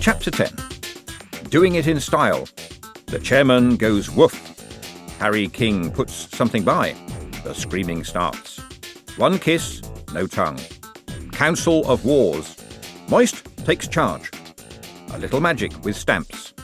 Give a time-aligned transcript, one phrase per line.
[0.00, 0.54] Chapter 10
[1.50, 2.46] Doing It in Style.
[3.06, 4.32] The chairman goes woof.
[5.18, 6.94] Harry King puts something by.
[7.42, 8.58] The screaming starts.
[9.16, 9.82] One kiss,
[10.14, 10.60] no tongue.
[11.32, 12.56] Council of Wars.
[13.08, 14.30] Moist takes charge.
[15.12, 16.54] A little magic with stamps.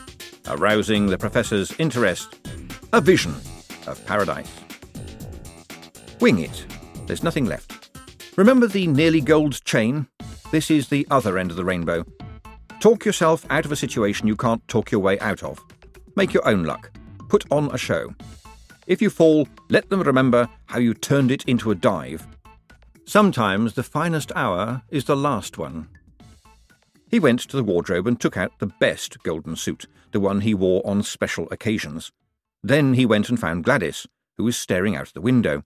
[0.47, 2.39] Arousing the professor's interest.
[2.93, 3.35] A vision
[3.85, 4.51] of paradise.
[6.21, 6.65] Wing it.
[7.05, 7.89] There's nothing left.
[8.37, 10.07] Remember the nearly gold chain?
[10.51, 12.05] This is the other end of the rainbow.
[12.79, 15.63] Talk yourself out of a situation you can't talk your way out of.
[16.15, 16.91] Make your own luck.
[17.29, 18.13] Put on a show.
[18.87, 22.27] If you fall, let them remember how you turned it into a dive.
[23.05, 25.87] Sometimes the finest hour is the last one.
[27.09, 30.53] He went to the wardrobe and took out the best golden suit, the one he
[30.53, 32.11] wore on special occasions.
[32.63, 35.63] Then he went and found Gladys, who was staring out of the window.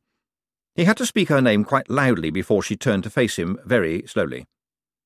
[0.75, 4.03] He had to speak her name quite loudly before she turned to face him very
[4.05, 4.45] slowly.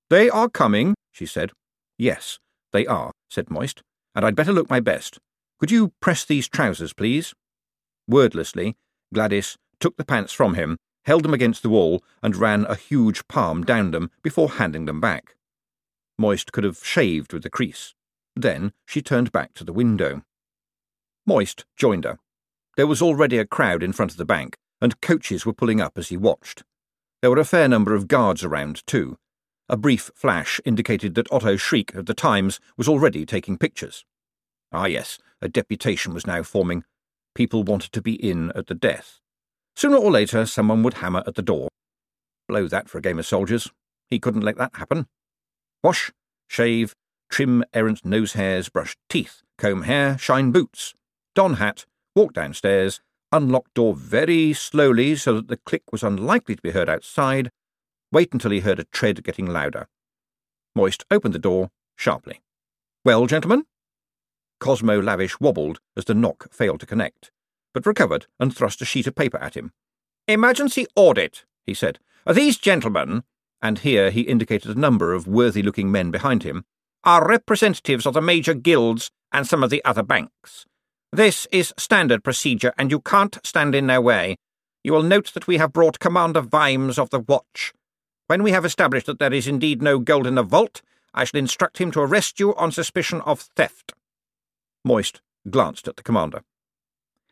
[0.10, 1.52] They are coming, she said.
[1.98, 2.40] Yes,
[2.72, 3.82] they are, said Moist,
[4.16, 5.20] and I'd better look my best.
[5.60, 7.34] Could you press these trousers, please?
[8.08, 8.76] Wordlessly,
[9.14, 13.28] Gladys took the pants from him, held them against the wall, and ran a huge
[13.28, 15.36] palm down them before handing them back.
[16.18, 17.94] Moist could have shaved with the crease.
[18.36, 20.24] Then she turned back to the window.
[21.26, 22.20] Moist joined her.
[22.76, 25.98] There was already a crowd in front of the bank, and coaches were pulling up
[25.98, 26.64] as he watched.
[27.22, 29.18] There were a fair number of guards around, too.
[29.74, 34.06] A brief flash indicated that Otto Chriek of the Times was already taking pictures.
[34.72, 36.84] Ah, yes, a deputation was now forming.
[37.34, 39.20] People wanted to be in at the death.
[39.76, 41.70] Sooner or later, someone would hammer at the door.
[42.48, 43.72] Blow that for a game of soldiers.
[44.12, 45.08] He couldn't let that happen.
[45.84, 46.12] Wash,
[46.48, 46.94] shave,
[47.32, 50.94] trim errant nose hairs, brush teeth, comb hair, shine boots,
[51.34, 56.62] don hat, walk downstairs, unlock door very slowly so that the click was unlikely to
[56.62, 57.50] be heard outside,
[58.14, 59.88] wait until he heard a tread getting louder.
[60.76, 62.42] Moist opened the door sharply.
[63.04, 63.66] Well, gentlemen?
[64.60, 67.32] Cosmo Lavish wobbled as the knock failed to connect,
[67.74, 69.74] but recovered and thrust a sheet of paper at him.
[70.28, 72.00] Emergency audit, he said.
[72.32, 73.24] These gentlemen,
[73.62, 76.64] and here he indicated a number of worthy looking men behind him,
[77.04, 80.66] are representatives of the major guilds and some of the other banks.
[81.12, 84.38] This is standard procedure, and you can't stand in their way.
[84.84, 87.74] You will note that we have brought Commander Vimes of the Watch.
[88.28, 90.82] When we have established that there is indeed no gold in the vault,
[91.14, 93.94] I shall instruct him to arrest you on suspicion of theft.
[94.84, 96.44] Moist glanced at the commander.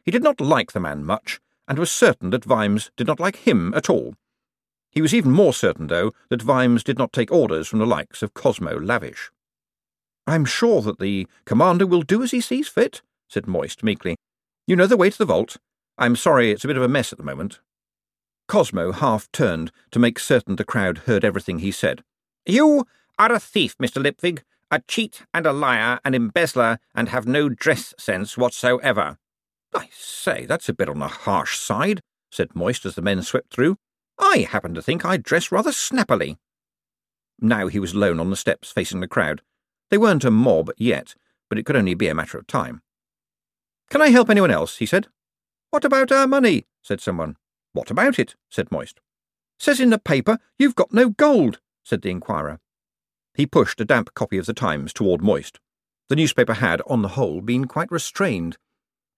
[0.04, 3.38] He did not like the man much, and was certain that Vimes did not like
[3.38, 4.16] him at all.
[4.92, 8.22] He was even more certain, though, that Vimes did not take orders from the likes
[8.22, 9.32] of Cosmo Lavish.
[10.28, 14.18] I'm sure that the commander will do as he sees fit, said Moist meekly.
[14.68, 15.58] You know the way to the vault.
[15.98, 17.60] I'm sorry it's a bit of a mess at the moment.
[18.52, 22.04] Cosmo half turned to make certain the crowd heard everything he said.
[22.46, 22.86] You
[23.18, 24.04] are a thief, Mr.
[24.04, 24.40] Lipwig,
[24.70, 29.18] a cheat and a liar, an embezzler, and have no dress sense whatsoever.
[29.74, 33.54] I say, that's a bit on the harsh side, said Moist as the men swept
[33.54, 33.78] through.
[34.20, 36.38] I happen to think I dress rather snappily.
[37.40, 39.42] Now he was alone on the steps facing the crowd.
[39.90, 41.16] They weren't a mob yet,
[41.48, 42.82] but it could only be a matter of time.
[43.90, 44.76] Can I help anyone else?
[44.80, 45.08] he said.
[45.70, 46.66] What about our money?
[46.82, 47.38] said someone.
[47.74, 48.36] What about it?
[48.50, 49.00] said Moist.
[49.60, 52.60] Says in the paper you've got no gold, said the inquirer.
[53.34, 55.60] He pushed a damp copy of the Times toward Moist.
[56.10, 58.58] The newspaper had, on the whole, been quite restrained.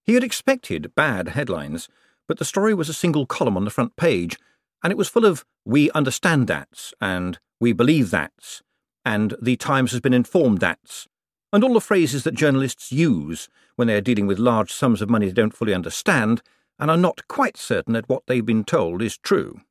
[0.06, 1.90] He had expected bad headlines,
[2.28, 4.38] but the story was a single column on the front page,
[4.84, 8.62] and it was full of we understand that's and we believe that's
[9.06, 11.08] and the Times has been informed that's
[11.52, 15.10] and all the phrases that journalists use when they are dealing with large sums of
[15.10, 16.42] money they don't fully understand
[16.80, 19.62] and are not quite certain that what they've been told is true.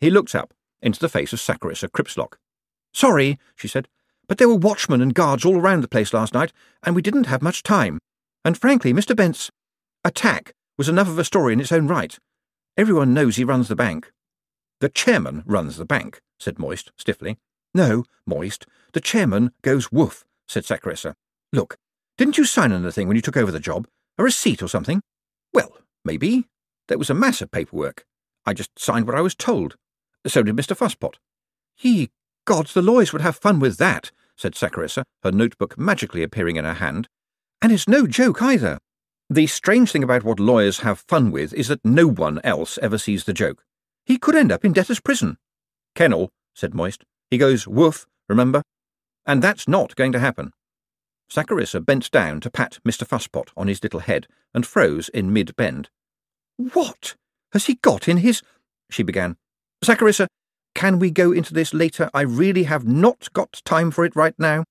[0.00, 2.34] He looked up into the face of Sacharissa Cripslock.
[2.92, 3.88] Sorry, she said,
[4.28, 6.52] but there were watchmen and guards all around the place last night,
[6.82, 7.98] and we didn't have much time.
[8.44, 9.16] And frankly, Mr.
[9.16, 9.50] Bent's
[10.04, 12.16] attack was enough of a story in its own right.
[12.76, 14.12] Everyone knows he runs the bank.
[14.80, 17.38] The chairman runs the bank, said Moist stiffly.
[17.74, 21.14] No, Moist, the chairman goes woof, said Sacharissa.
[21.52, 21.76] Look,
[22.16, 23.88] didn't you sign anything when you took over the job?
[24.18, 25.00] A receipt or something?
[25.52, 25.76] Well,
[26.08, 26.46] maybe.
[26.88, 28.06] There was a mass of paperwork.
[28.46, 29.76] I just signed what I was told.
[30.26, 30.74] So did Mr.
[30.74, 31.16] Fusspot.
[31.78, 32.08] Ye
[32.46, 36.64] gods, the lawyers would have fun with that, said Sacharissa, her notebook magically appearing in
[36.64, 37.08] her hand.
[37.60, 38.78] And it's no joke either.
[39.28, 42.96] The strange thing about what lawyers have fun with is that no one else ever
[42.96, 43.62] sees the joke.
[44.06, 45.36] He could end up in debtor's prison.
[45.94, 47.04] Kennel, said Moist.
[47.30, 48.62] He goes woof, remember?
[49.26, 50.52] And that's not going to happen.
[51.30, 53.06] Sacharissa bent down to pat Mr.
[53.06, 55.90] Fusspot on his little head and froze in mid bend.
[56.58, 57.14] What
[57.52, 58.42] has he got in his.
[58.90, 59.36] she began.
[59.82, 60.26] Sacharissa,
[60.74, 62.10] can we go into this later?
[62.12, 64.64] I really have not got time for it right now.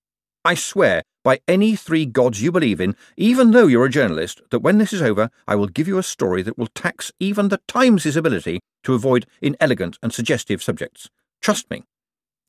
[0.44, 4.60] I swear, by any three gods you believe in, even though you're a journalist, that
[4.60, 7.60] when this is over, I will give you a story that will tax even the
[7.66, 11.08] Times' ability to avoid inelegant and suggestive subjects.
[11.40, 11.84] Trust me.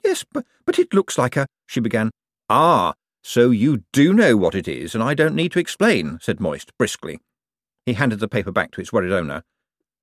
[0.03, 1.47] Yes, but, but it looks like a.
[1.65, 2.11] She began.
[2.49, 2.93] Ah,
[3.23, 6.71] so you do know what it is, and I don't need to explain, said Moist
[6.77, 7.19] briskly.
[7.89, 9.41] He handed the paper back to its worried owner.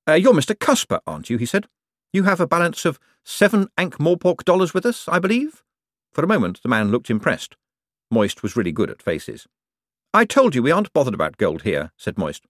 [0.08, 0.56] Uh, you're Mr.
[0.56, 1.36] Cusper, aren't you?
[1.36, 1.68] he said.
[2.12, 5.62] You have a balance of seven Ankh Morpork dollars with us, I believe?
[6.12, 7.56] For a moment the man looked impressed.
[8.10, 9.46] Moist was really good at faces.
[10.12, 12.42] I told you we aren't bothered about gold here, said Moist.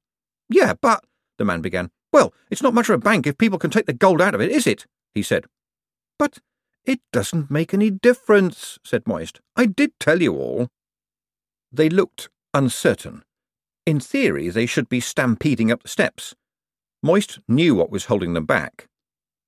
[0.48, 1.04] Yeah, but,
[1.36, 1.90] the man began.
[2.14, 4.40] Well, it's not much of a bank if people can take the gold out of
[4.40, 4.86] it, is it?
[5.14, 5.44] he said.
[6.18, 6.38] But
[6.86, 9.42] it doesn't make any difference, said Moist.
[9.54, 10.68] I did tell you all.
[11.70, 13.22] They looked uncertain.
[13.86, 16.34] In theory, they should be stampeding up the steps.
[17.04, 18.88] Moist knew what was holding them back.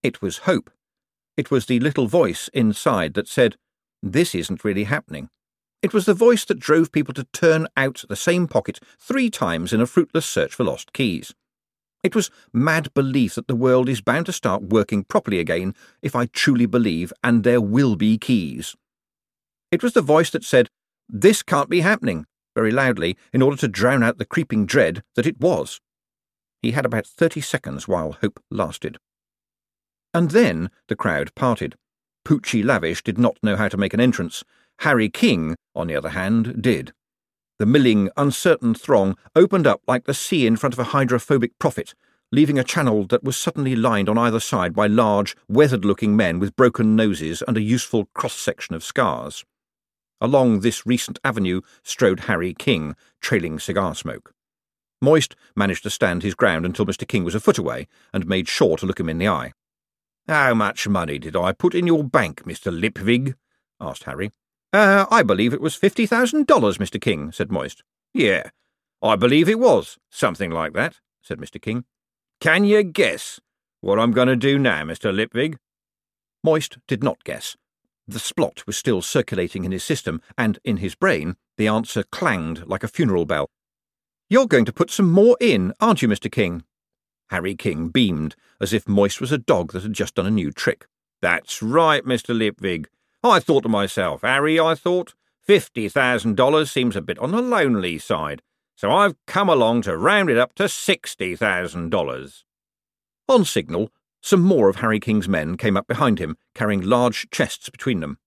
[0.05, 0.71] It was hope.
[1.37, 3.57] It was the little voice inside that said,
[4.01, 5.29] This isn't really happening.
[5.83, 9.73] It was the voice that drove people to turn out the same pocket three times
[9.73, 11.35] in a fruitless search for lost keys.
[12.05, 16.15] It was mad belief that the world is bound to start working properly again if
[16.15, 18.77] I truly believe, and there will be keys.
[19.73, 20.69] It was the voice that said,
[21.09, 22.27] This can't be happening,
[22.59, 25.81] very loudly, in order to drown out the creeping dread that it was.
[26.61, 28.99] He had about thirty seconds while hope lasted.
[30.13, 31.77] And then the crowd parted.
[32.27, 34.43] Pucci Lavish did not know how to make an entrance.
[34.81, 36.93] Harry King, on the other hand, did.
[37.61, 41.95] The milling, uncertain throng opened up like the sea in front of a hydrophobic prophet,
[42.33, 46.41] leaving a channel that was suddenly lined on either side by large, weathered looking men
[46.41, 49.45] with broken noses and a useful cross section of scars.
[50.21, 54.33] Along this recent avenue strode Harry King, trailing cigar smoke.
[55.01, 57.07] Moist managed to stand his ground until Mr.
[57.07, 59.53] King was a foot away, and made sure to look him in the eye.
[60.27, 62.73] How much money did I put in your bank, Mr.
[62.73, 63.35] Lipwig?
[63.81, 64.33] asked Harry.
[64.73, 67.01] Uh, I believe it was fifty thousand dollars, Mr.
[67.01, 67.83] King, said Moist.
[68.13, 68.51] Yeah,
[69.01, 69.97] I believe it was.
[70.11, 71.63] Something like that, said Mr.
[71.63, 71.85] King.
[72.41, 73.41] Can you guess
[73.81, 75.15] what I'm going to do now, Mr.
[75.15, 75.57] Lipwig?
[76.45, 77.57] Moist did not guess.
[78.09, 82.67] The splot was still circulating in his system, and in his brain the answer clanged
[82.67, 83.51] like a funeral bell.
[84.31, 86.33] You're going to put some more in, aren't you, Mr.
[86.33, 86.65] King?
[87.29, 90.51] Harry King beamed, as if Moist was a dog that had just done a new
[90.51, 90.87] trick.
[91.21, 92.35] That's right, Mr.
[92.35, 92.87] Lipwig.
[93.23, 95.15] I thought to myself, Harry, I thought,
[95.47, 98.41] $50,000 seems a bit on the lonely side,
[98.75, 102.43] so I've come along to round it up to $60,000.
[103.29, 103.91] On signal,
[104.23, 108.19] some more of Harry King's men came up behind him, carrying large chests between them.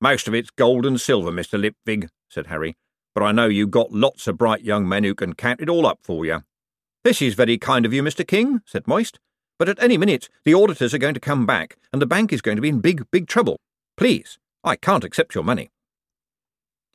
[0.00, 1.60] Most of it's gold and silver, Mr.
[1.60, 2.76] Lipwig, said Harry,
[3.14, 5.86] but I know you've got lots of bright young men who can count it all
[5.86, 6.42] up for you.
[7.04, 8.26] This is very kind of you, Mr.
[8.26, 9.18] King, said Moist,
[9.58, 12.42] but at any minute the auditors are going to come back and the bank is
[12.42, 13.56] going to be in big, big trouble.
[13.96, 15.70] Please, I can't accept your money.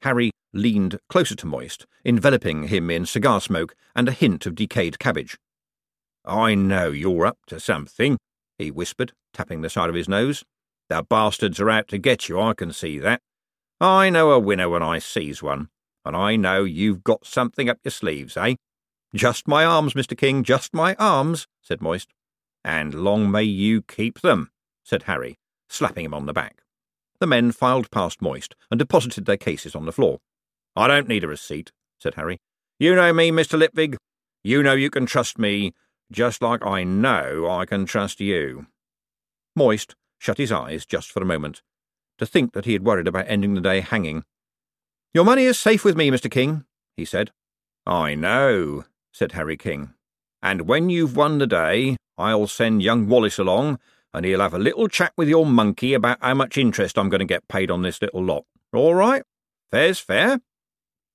[0.01, 4.99] Harry leaned closer to Moist, enveloping him in cigar smoke and a hint of decayed
[4.99, 5.38] cabbage.
[6.25, 8.17] I know you're up to something,
[8.61, 10.43] he whispered, tapping the side of his nose.
[10.89, 13.21] The bastards are out to get you, I can see that.
[13.79, 15.69] I know a winner when I sees one,
[16.05, 18.55] and I know you've got something up your sleeves, eh?
[19.13, 20.17] Just my arms, Mr.
[20.17, 22.09] King, just my arms, said Moist.
[22.63, 24.51] And long may you keep them,
[24.83, 25.37] said Harry,
[25.67, 26.61] slapping him on the back.
[27.19, 30.19] The men filed past Moist and deposited their cases on the floor.
[30.75, 32.39] I don't need a receipt, said Harry.
[32.79, 33.59] You know me, Mr.
[33.59, 33.97] Lipwig.
[34.43, 35.74] You know you can trust me,
[36.12, 38.68] just like I know I can trust you.
[39.56, 41.63] Moist shut his eyes just for a moment,
[42.20, 44.24] to think that he had worried about ending the day hanging.
[45.13, 46.30] Your money is safe with me, Mr.
[46.30, 46.65] King,
[46.96, 47.32] he said.
[47.86, 49.94] I know, said Harry King.
[50.41, 53.80] And when you've won the day, I'll send young Wallace along,
[54.13, 57.20] and he'll have a little chat with your monkey about how much interest I'm going
[57.20, 58.46] to get paid on this little lot.
[58.74, 59.24] All right?
[59.72, 60.41] Fair's fair?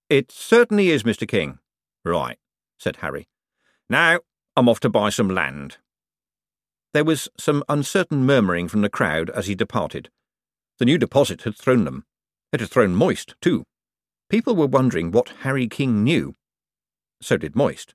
[0.08, 1.28] It certainly is, Mr.
[1.28, 1.58] King.
[2.04, 2.38] Right,
[2.78, 3.28] said Harry.
[3.88, 4.20] Now
[4.56, 5.76] I'm off to buy some land.
[6.94, 10.08] There was some uncertain murmuring from the crowd as he departed.
[10.78, 12.04] The new deposit had thrown them.
[12.52, 13.64] It had thrown Moist, too.
[14.30, 16.36] People were wondering what Harry King knew.
[17.20, 17.94] So did Moist.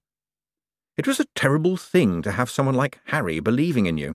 [0.97, 4.13] It was a terrible thing to have someone like Harry believing in you.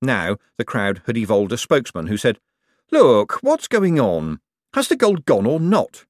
[0.00, 2.38] Now the crowd had evolved a spokesman who said,
[2.92, 4.38] Look, what's going on?
[4.74, 6.04] Has the gold gone or not?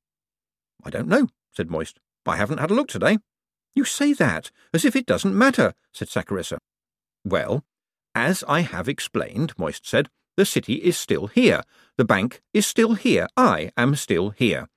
[0.84, 1.98] I don't know, said Moist.
[2.26, 3.18] I haven't had a look today.
[3.74, 6.58] You say that as if it doesn't matter, said Sacharissa.
[7.24, 7.64] Well,
[8.14, 11.62] as I have explained, Moist said, the city is still here.
[11.96, 13.26] The bank is still here.
[13.36, 14.68] I am still here.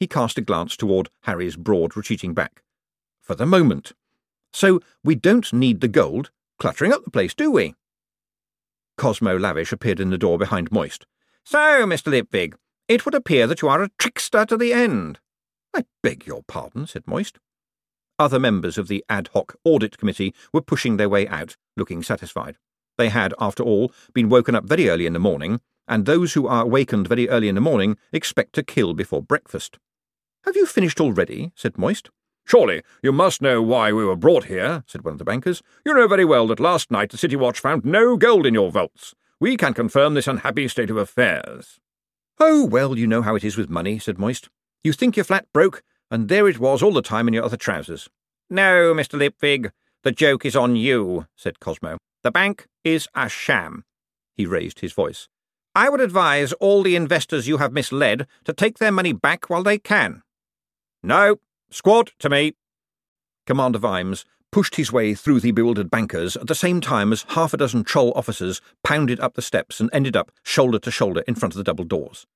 [0.00, 2.62] He cast a glance toward Harry's broad, retreating back.
[3.20, 3.92] For the moment.
[4.52, 7.74] So we don't need the gold cluttering up the place, do we?
[8.96, 11.06] Cosmo Lavish appeared in the door behind Moist.
[11.44, 12.10] So, Mr.
[12.10, 12.54] Lipwig,
[12.88, 15.18] It would appear that you are a trickster to the end.
[15.74, 17.38] I beg your pardon, said Moist.
[18.18, 22.56] Other members of the ad hoc audit committee were pushing their way out, looking satisfied.
[22.96, 26.46] They had, after all, been woken up very early in the morning, and those who
[26.46, 29.78] are awakened very early in the morning expect to kill before breakfast.
[30.44, 31.52] Have you finished already?
[31.54, 32.10] said Moist.
[32.46, 35.62] Surely you must know why we were brought here, said one of the bankers.
[35.84, 38.70] You know very well that last night the City Watch found no gold in your
[38.70, 39.14] vaults.
[39.40, 41.80] We can confirm this unhappy state of affairs.
[42.38, 44.48] Oh, well, you know how it is with money, said Moist.
[44.84, 47.56] You think you're flat broke, and there it was all the time in your other
[47.56, 48.08] trousers.
[48.48, 49.18] No, Mr.
[49.18, 49.70] Lipwig,
[50.02, 51.98] the joke is on you, said Cosmo.
[52.22, 53.84] The bank is a sham.
[54.34, 55.28] He raised his voice.
[55.74, 59.62] I would advise all the investors you have misled to take their money back while
[59.62, 60.22] they can.
[61.02, 61.36] No,
[61.70, 62.54] squad to me.
[63.46, 67.52] Commander Vimes pushed his way through the bewildered bankers at the same time as half
[67.52, 71.34] a dozen troll officers pounded up the steps and ended up shoulder to shoulder in
[71.34, 72.26] front of the double doors.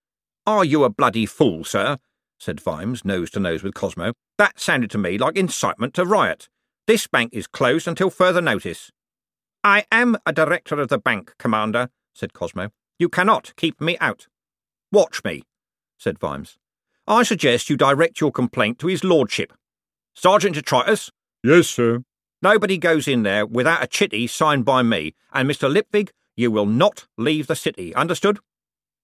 [0.46, 1.98] Are you a bloody fool, sir?
[2.40, 4.14] Said Vimes, nose to nose with Cosmo.
[4.38, 6.49] That sounded to me like incitement to riot.
[6.87, 8.90] This bank is closed until further notice.
[9.62, 12.70] I am a director of the bank, Commander, said Cosmo.
[12.99, 14.26] You cannot keep me out.
[14.90, 15.42] Watch me,
[15.99, 16.59] said Vimes.
[17.06, 19.52] I suggest you direct your complaint to his lordship.
[20.14, 21.11] Sergeant Detritus?
[21.44, 22.02] Yes, sir.
[22.42, 25.70] Nobody goes in there without a chitty signed by me, and Mr.
[25.70, 27.94] Lipwig, you will not leave the city.
[27.94, 28.38] Understood?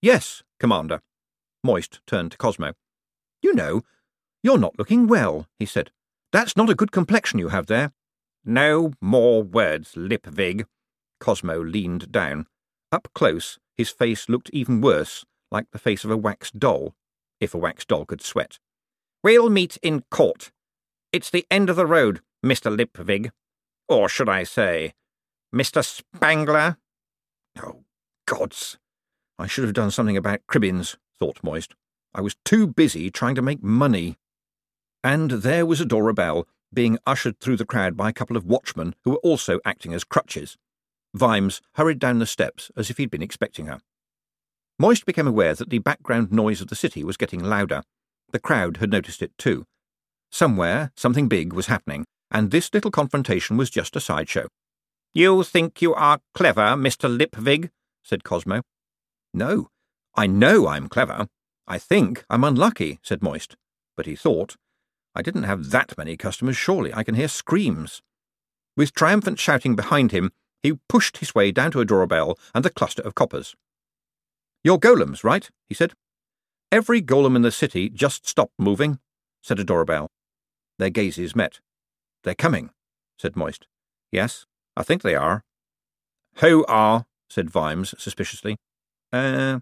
[0.01, 1.01] Yes, Commander.
[1.63, 2.73] Moist turned to Cosmo.
[3.41, 3.83] You know,
[4.43, 5.91] you're not looking well, he said.
[6.31, 7.91] That's not a good complexion you have there.
[8.43, 10.65] No more words, Lipwig.
[11.19, 12.47] Cosmo leaned down.
[12.91, 16.95] Up close, his face looked even worse, like the face of a wax doll,
[17.39, 18.59] if a wax doll could sweat.
[19.23, 20.51] We'll meet in court.
[21.11, 22.75] It's the end of the road, Mr.
[22.75, 23.31] Lipwig.
[23.89, 24.93] Or should I say,
[25.53, 25.83] Mr.
[25.83, 26.77] Spangler?
[27.61, 27.83] Oh,
[28.25, 28.77] gods!
[29.39, 31.73] I should have done something about Cribbins, thought Moist.
[32.17, 34.17] I was too busy trying to make money.
[35.03, 38.95] And there was Adora Belle, being ushered through the crowd by a couple of watchmen
[39.03, 40.57] who were also acting as crutches.
[41.13, 43.79] Vimes hurried down the steps as if he'd been expecting her.
[44.79, 47.83] Moist became aware that the background noise of the city was getting louder.
[48.31, 49.65] The crowd had noticed it too.
[50.31, 54.47] Somewhere, something big was happening, and this little confrontation was just a sideshow.
[55.13, 57.15] You think you are clever, Mr.
[57.15, 57.69] Lipwig?
[58.03, 58.61] said Cosmo.
[59.35, 59.69] No,
[60.15, 61.27] I know I'm clever.
[61.67, 63.55] I think I'm unlucky, said Moist.
[63.95, 64.55] But he thought,
[65.13, 66.93] I didn't have that many customers, surely.
[66.93, 68.01] I can hear screams.
[68.75, 70.31] With triumphant shouting behind him,
[70.61, 73.55] he pushed his way down to Adora Belle and the cluster of coppers.
[74.63, 75.49] You're golems, right?
[75.67, 75.93] he said.
[76.71, 78.99] Every golem in the city just stopped moving,
[79.41, 80.11] said Adora Belle.
[80.77, 81.59] Their gazes met.
[82.23, 82.69] They're coming,
[83.17, 83.67] said Moist.
[84.11, 84.45] Yes,
[84.75, 85.43] I think they are.
[86.35, 87.05] Who are?
[87.29, 88.57] said Vimes suspiciously.
[89.13, 89.59] Er, uh,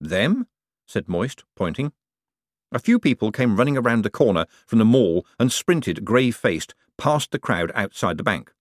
[0.00, 0.46] them?
[0.88, 1.92] Said Moist, pointing.
[2.72, 6.74] A few people came running around the corner from the mall and sprinted, grave faced,
[6.96, 8.52] past the crowd outside the bank.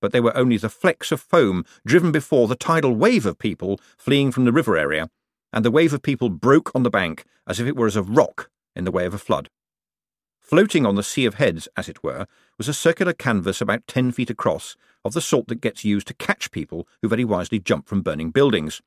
[0.00, 3.80] But they were only the flecks of foam driven before the tidal wave of people
[3.96, 5.08] fleeing from the river area,
[5.52, 8.02] and the wave of people broke on the bank as if it were as a
[8.02, 9.48] rock in the way of a flood.
[10.38, 14.12] Floating on the sea of heads, as it were, was a circular canvas about ten
[14.12, 17.86] feet across, of the sort that gets used to catch people who very wisely jump
[17.86, 18.80] from burning buildings.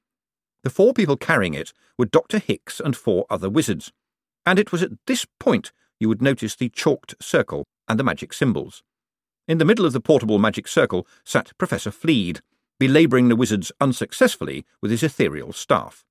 [0.63, 2.39] The four people carrying it were Dr.
[2.39, 3.91] Hicks and four other wizards,
[4.45, 8.33] and it was at this point you would notice the chalked circle and the magic
[8.33, 8.83] symbols.
[9.47, 12.41] In the middle of the portable magic circle sat Professor Flead,
[12.79, 16.03] belabouring the wizards unsuccessfully with his ethereal staff.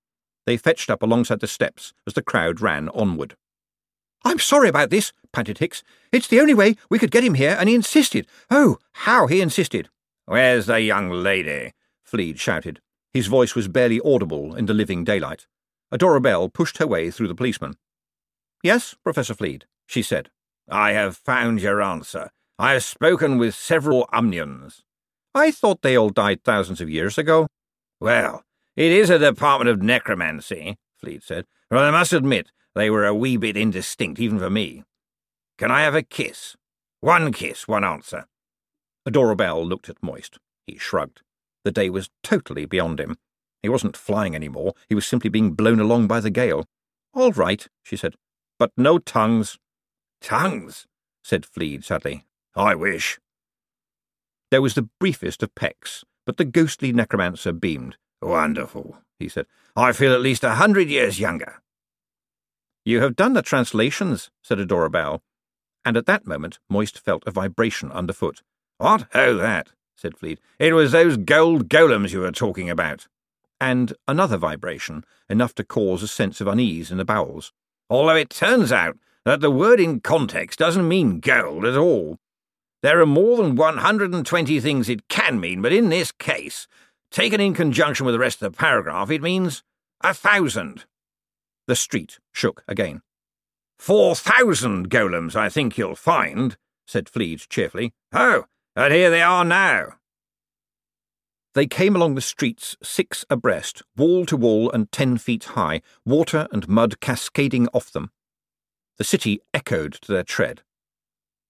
[0.47, 3.37] They fetched up alongside the steps as the crowd ran onward.
[4.25, 5.83] I'm sorry about this, panted Hicks.
[6.13, 8.27] It's the only way we could get him here, and he insisted.
[8.51, 9.89] Oh, how he insisted!
[10.27, 11.73] Where's the young lady?
[12.03, 12.81] Flead shouted.
[13.13, 15.47] His voice was barely audible in the living daylight.
[15.93, 17.75] Adora Belle pushed her way through the policeman.
[18.63, 20.31] Yes, Professor Flead, she said.
[20.69, 22.31] I have found your answer.
[22.59, 24.83] I have spoken with several Umnians.
[25.35, 27.47] I thought they all died thousands of years ago.
[28.01, 28.45] Well,
[28.77, 33.15] it is a department of necromancy, Flead said, but I must admit they were a
[33.15, 34.85] wee bit indistinct even for me.
[35.59, 36.57] Can I have a kiss?
[37.01, 38.27] One kiss, one answer.
[39.09, 40.39] Adora Belle looked at Moist.
[40.67, 41.23] He shrugged.
[41.65, 43.17] The day was totally beyond him.
[43.63, 46.67] He wasn't flying any more, he was simply being blown along by the gale.
[47.13, 48.15] All right, she said,
[48.59, 49.59] but no tongues.
[50.21, 50.87] Tongues?
[51.23, 52.25] said Flead sadly.
[52.55, 53.19] I wish.
[54.51, 57.97] There was the briefest of pecks, but the ghostly necromancer beamed.
[58.23, 59.47] Wonderful, he said.
[59.77, 61.63] I feel at least a hundred years younger.
[62.85, 65.23] You have done the translations, said Adora Belle,
[65.85, 68.43] and at that moment Moist felt a vibration underfoot.
[68.79, 69.07] What?
[69.15, 70.41] Oh, that said Flead.
[70.59, 73.07] It was those gold golems you were talking about.
[73.61, 77.53] and another vibration, enough to cause a sense of unease in the bowels.
[77.91, 82.17] Although it turns out that the word in context doesn't mean gold at all.
[82.83, 86.67] There are more than 120 things it can mean, but in this case,
[87.11, 89.63] taken in conjunction with the rest of the paragraph, it means
[90.01, 90.87] a thousand.
[91.67, 93.03] The street shook again.
[93.79, 97.93] Four thousand golems, I think you'll find, said Flead cheerfully.
[98.13, 98.47] Oh,
[98.77, 99.95] and here they are now.
[101.55, 106.47] They came along the streets six abreast, wall to wall and ten feet high, water
[106.53, 108.11] and mud cascading off them.
[108.99, 110.63] The city echoed to their tread.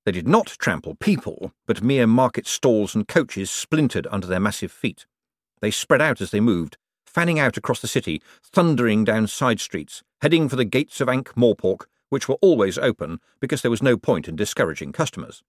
[0.06, 4.72] They did not trample people, but mere market stalls and coaches splintered under their massive
[4.72, 5.04] feet.
[5.60, 10.02] They spread out as they moved, fanning out across the city, thundering down side streets,
[10.22, 13.98] heading for the gates of Ankh Morpork, which were always open because there was no
[13.98, 15.42] point in discouraging customers.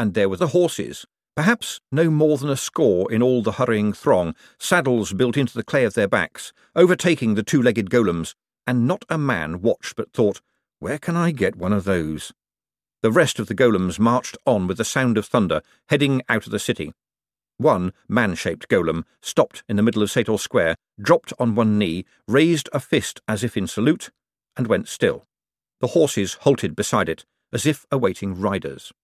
[0.00, 1.04] And there were the horses,
[1.36, 5.62] perhaps no more than a score in all the hurrying throng, saddles built into the
[5.62, 8.34] clay of their backs, overtaking the two legged golems,
[8.66, 10.40] and not a man watched but thought,
[10.78, 12.32] Where can I get one of those?
[13.02, 16.52] The rest of the golems marched on with the sound of thunder, heading out of
[16.52, 16.94] the city.
[17.58, 22.06] One man shaped golem stopped in the middle of Sator Square, dropped on one knee,
[22.26, 24.08] raised a fist as if in salute,
[24.56, 25.26] and went still.
[25.82, 28.94] The horses halted beside it, as if awaiting riders.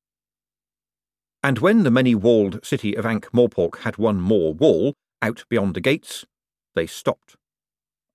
[1.46, 5.76] And when the many walled city of Ankh Morpork had one more wall, out beyond
[5.76, 6.24] the gates,
[6.74, 7.36] they stopped.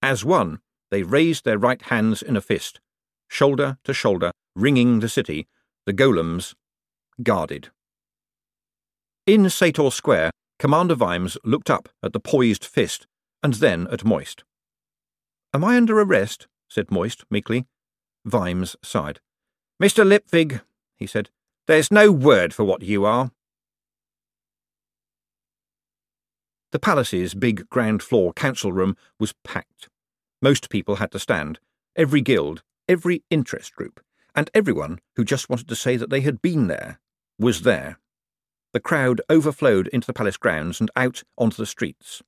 [0.02, 0.60] As one,
[0.90, 2.82] they raised their right hands in a fist,
[3.30, 5.48] shoulder to shoulder, ringing the city,
[5.86, 6.56] the golems
[7.24, 7.70] guarded.
[9.26, 13.08] In Sator Square, Commander Vimes looked up at the poised fist
[13.42, 14.44] and then at Moist.
[15.54, 16.48] Am I under arrest?
[16.68, 17.66] said Moist meekly.
[18.26, 19.22] Vimes sighed.
[19.82, 20.06] Mr.
[20.06, 20.60] Lipwig,
[20.98, 21.30] he said,
[21.68, 23.32] there's no word for what you are.
[26.72, 29.90] The palace's big ground floor council room was packed.
[30.42, 31.60] Most people had to stand,
[31.96, 34.00] every guild, every interest group,
[34.34, 37.00] and everyone who just wanted to say that they had been there
[37.38, 38.00] was there.
[38.74, 42.22] The crowd overflowed into the palace grounds and out onto the streets.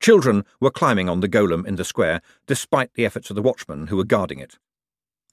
[0.00, 3.86] Children were climbing on the golem in the square, despite the efforts of the watchmen
[3.86, 4.58] who were guarding it.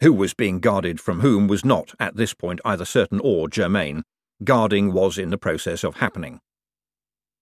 [0.01, 4.03] Who was being guarded from whom was not, at this point, either certain or germane.
[4.43, 6.41] Guarding was in the process of happening.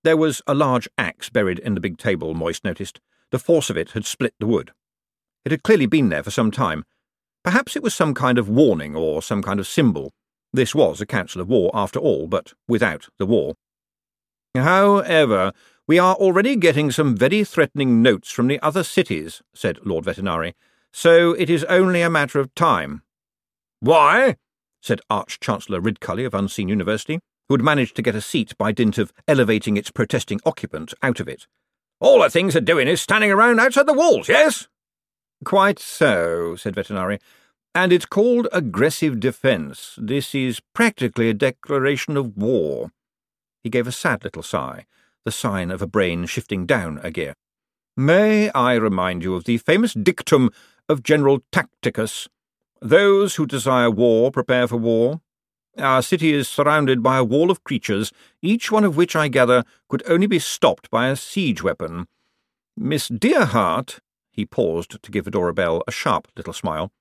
[0.04, 3.00] There was a large axe buried in the big table, Moist noticed.
[3.32, 4.72] The force of it had split the wood.
[5.44, 6.86] It had clearly been there for some time,
[7.44, 10.14] Perhaps it was some kind of warning or some kind of symbol.
[10.54, 13.56] This was a council of war, after all, but without the war.
[14.56, 15.52] However,
[15.86, 20.54] we are already getting some very threatening notes from the other cities, said Lord Vetinari,
[20.94, 23.02] so it is only a matter of time.
[23.80, 24.38] Why?
[24.82, 28.98] said Arch-Chancellor Ridcully of Unseen University, who had managed to get a seat by dint
[28.98, 31.48] of elevating its protesting occupant out of it.
[32.00, 34.68] All the things are doing is standing around outside the walls, yes?
[35.46, 37.20] Quite so, said Vetinari.
[37.76, 39.98] And it's called aggressive defence.
[39.98, 42.92] This is practically a declaration of war.
[43.64, 44.86] He gave a sad little sigh,
[45.26, 47.34] the sign of a brain shifting down a gear.
[47.96, 50.50] May I remind you of the famous dictum
[50.90, 52.28] of General Tacticus
[52.82, 55.22] Those who desire war prepare for war.
[55.78, 59.64] Our city is surrounded by a wall of creatures, each one of which, I gather,
[59.90, 62.08] could only be stopped by a siege weapon.
[62.78, 64.00] Miss Dearheart,
[64.32, 66.92] he paused to give Adora Belle a sharp little smile,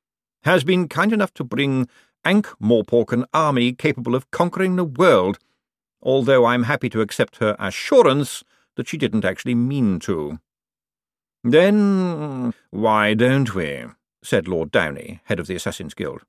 [0.44, 1.88] has been kind enough to bring
[2.24, 5.38] Ankh Morpork an army capable of conquering the world,
[6.02, 8.44] although I'm happy to accept her assurance
[8.76, 10.38] that she didn't actually mean to.
[11.44, 13.84] Then why don't we?
[14.22, 16.22] said Lord Downey, head of the Assassin's Guild.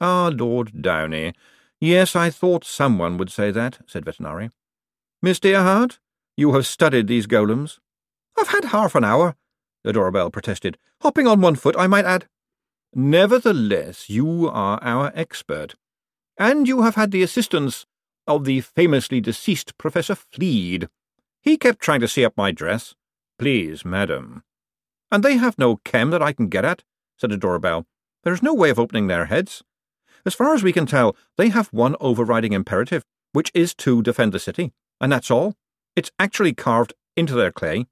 [0.00, 1.32] Ah, Lord Downey.
[1.80, 4.50] Yes, I thought someone would say that, said Vetinari.
[5.22, 5.98] Miss Dearheart,
[6.36, 7.78] you have studied these golems.
[8.38, 9.36] I've had half an hour,
[9.86, 10.78] Adora Belle protested.
[11.00, 12.26] Hopping on one foot, I might add.
[12.94, 15.74] Nevertheless, you are our expert,
[16.38, 17.86] and you have had the assistance
[18.26, 20.88] of the famously deceased Professor Flead.
[21.40, 22.94] He kept trying to see up my dress.
[23.42, 24.44] Please, madam.
[25.10, 26.84] And they have no chem that I can get at,
[27.18, 27.86] said Adora Belle.
[28.22, 29.64] There is no way of opening their heads.
[30.24, 33.02] As far as we can tell, they have one overriding imperative,
[33.32, 35.56] which is to defend the city, and that's all.
[35.96, 37.86] It's actually carved into their clay.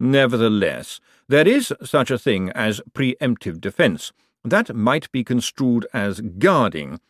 [0.00, 0.98] Nevertheless,
[1.28, 4.14] there is such a thing as preemptive defence.
[4.42, 7.00] That might be construed as guarding.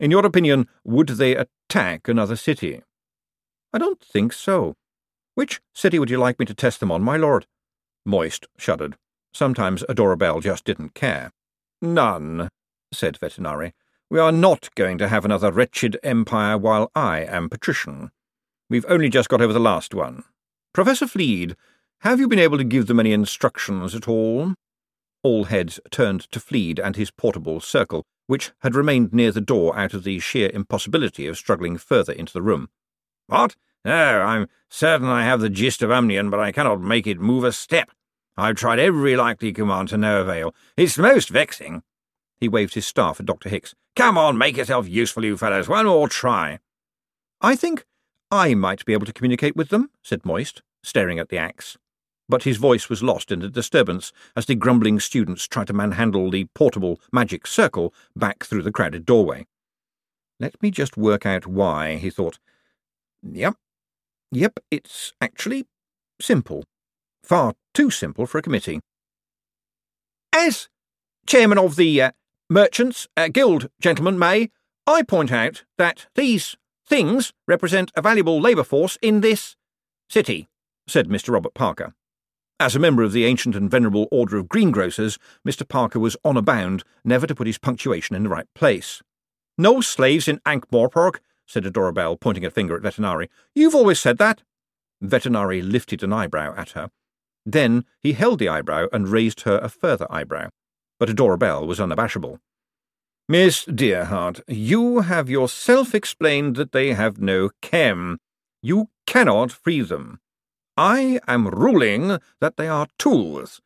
[0.00, 2.82] In your opinion, would they attack another city?
[3.72, 4.74] I don't think so.
[5.34, 7.46] Which city would you like me to test them on, my lord?
[8.04, 8.96] Moist shuddered.
[9.32, 11.32] Sometimes Adora Belle just didn't care.
[11.82, 12.48] None,
[12.92, 13.72] said Vetinari.
[14.10, 18.10] We are not going to have another wretched empire while I am patrician.
[18.70, 20.24] We've only just got over the last one.
[20.72, 21.56] Professor Flead,
[22.00, 24.54] have you been able to give them any instructions at all?
[25.22, 29.76] All heads turned to Flead and his portable circle, which had remained near the door
[29.76, 32.68] out of the sheer impossibility of struggling further into the room.
[33.26, 33.56] What?
[33.84, 37.44] No, I'm certain I have the gist of Umnian, but I cannot make it move
[37.44, 37.90] a step.
[38.36, 40.54] I've tried every likely command to no avail.
[40.76, 41.82] It's most vexing.
[42.40, 43.48] He waved his staff at Dr.
[43.48, 43.74] Hicks.
[43.94, 45.68] Come on, make yourself useful, you fellows.
[45.68, 46.58] One more try.
[47.40, 47.84] I think
[48.30, 51.76] I might be able to communicate with them, said Moist, staring at the axe.
[52.28, 56.30] But his voice was lost in the disturbance as the grumbling students tried to manhandle
[56.30, 59.46] the portable magic circle back through the crowded doorway.
[60.40, 62.38] Let me just work out why, he thought.
[63.22, 63.56] Yep.
[64.34, 65.64] Yep, it's actually
[66.20, 66.64] simple.
[67.22, 68.80] Far too simple for a committee.
[70.32, 70.68] As
[71.24, 72.10] chairman of the uh,
[72.50, 74.50] Merchants uh, Guild, gentlemen, may
[74.88, 79.54] I point out that these things represent a valuable labour force in this
[80.10, 80.48] city,
[80.88, 81.32] said Mr.
[81.32, 81.94] Robert Parker.
[82.58, 85.16] As a member of the ancient and venerable order of greengrocers,
[85.46, 85.66] Mr.
[85.66, 89.00] Parker was honour bound never to put his punctuation in the right place.
[89.56, 93.28] No slaves in Ankh-Morpork, said Adora Belle, pointing a finger at Vetinari.
[93.54, 94.42] You've always said that.
[95.02, 96.90] Vetinari lifted an eyebrow at her.
[97.44, 100.48] Then he held the eyebrow and raised her a further eyebrow.
[100.98, 102.38] But Adora Belle was unabashable.
[103.28, 108.18] Miss Dearheart, you have yourself explained that they have no chem.
[108.62, 110.20] You cannot free them.
[110.76, 113.60] I am ruling that they are tools,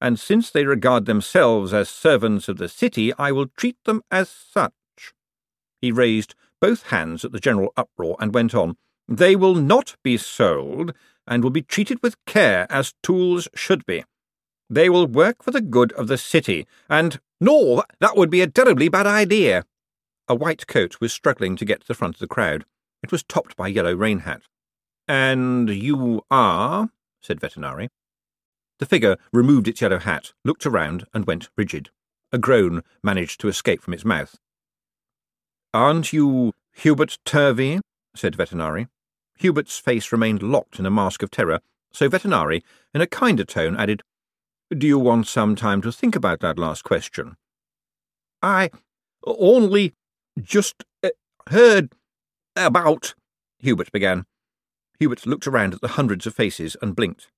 [0.00, 4.28] and since they regard themselves as servants of the city, I will treat them as
[4.28, 4.72] such.
[5.80, 8.76] He raised both hands at the general uproar and went on.
[9.08, 10.94] They will not be sold,
[11.26, 14.04] and will be treated with care as tools should be.
[14.70, 18.46] They will work for the good of the city, and no, that would be a
[18.46, 19.64] terribly bad idea.
[20.28, 22.64] A white coat was struggling to get to the front of the crowd.
[23.02, 24.42] It was topped by a yellow rain hat.
[25.08, 26.90] And you are?
[27.20, 27.88] said Vetinari.
[28.78, 31.90] The figure removed its yellow hat, looked around, and went rigid.
[32.30, 34.38] A groan managed to escape from its mouth.
[35.74, 37.80] Aren't you Hubert Turvey?
[38.14, 38.88] said Vetinari.
[39.36, 41.60] Hubert's face remained locked in a mask of terror,
[41.92, 42.62] so Vetinari,
[42.94, 44.02] in a kinder tone, added,
[44.70, 47.36] Do you want some time to think about that last question?
[48.42, 48.70] I
[49.24, 49.94] only
[50.40, 51.10] just uh,
[51.48, 51.92] heard
[52.54, 53.14] about,
[53.58, 54.24] Hubert began.
[54.98, 57.28] Hubert looked around at the hundreds of faces and blinked.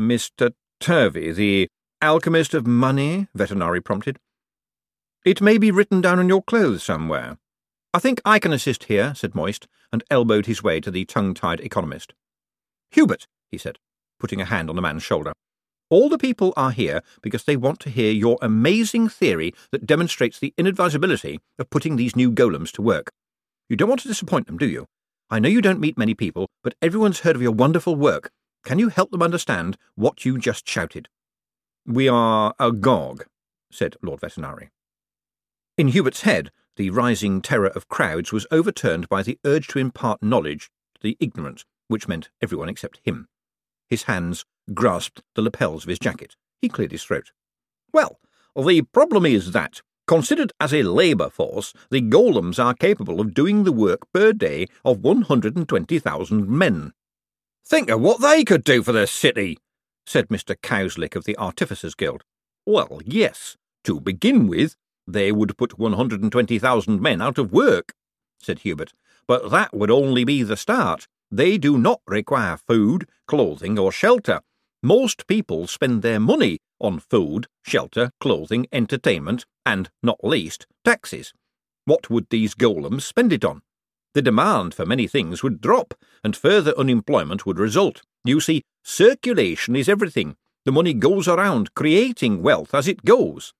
[0.00, 0.52] Mr.
[0.80, 1.68] Turvey, the
[2.02, 3.28] alchemist of money?
[3.36, 4.18] Vetinari prompted.
[5.24, 7.38] It may be written down on your clothes somewhere.
[7.94, 11.60] I think I can assist here, said Moist, and elbowed his way to the tongue-tied
[11.60, 12.12] economist.
[12.90, 13.78] Hubert, he said,
[14.20, 15.32] putting a hand on the man's shoulder,
[15.88, 20.38] all the people are here because they want to hear your amazing theory that demonstrates
[20.38, 23.10] the inadvisability of putting these new golems to work.
[23.70, 24.84] You don't want to disappoint them, do you?
[25.30, 28.30] I know you don't meet many people, but everyone's heard of your wonderful work.
[28.62, 31.08] Can you help them understand what you just shouted?
[31.86, 33.24] We are agog,
[33.70, 34.68] said Lord Vetinari.
[35.76, 40.22] In Hubert's head, the rising terror of crowds was overturned by the urge to impart
[40.22, 43.26] knowledge to the ignorant, which meant everyone except him.
[43.90, 46.36] His hands grasped the lapels of his jacket.
[46.60, 47.32] He cleared his throat.
[47.92, 48.20] Well,
[48.56, 53.64] the problem is that, considered as a labour force, the golems are capable of doing
[53.64, 56.92] the work per day of 120,000 men.
[57.66, 59.58] Think of what they could do for the city,
[60.06, 60.54] said Mr.
[60.54, 62.22] Cowslick of the Artificers Guild.
[62.64, 63.56] Well, yes.
[63.84, 67.92] To begin with, they would put 120,000 men out of work,
[68.40, 68.92] said Hubert,
[69.26, 71.06] but that would only be the start.
[71.30, 74.40] They do not require food, clothing, or shelter.
[74.82, 81.32] Most people spend their money on food, shelter, clothing, entertainment, and, not least, taxes.
[81.86, 83.62] What would these golems spend it on?
[84.12, 88.02] The demand for many things would drop, and further unemployment would result.
[88.24, 90.36] You see, circulation is everything.
[90.64, 93.52] The money goes around, creating wealth as it goes.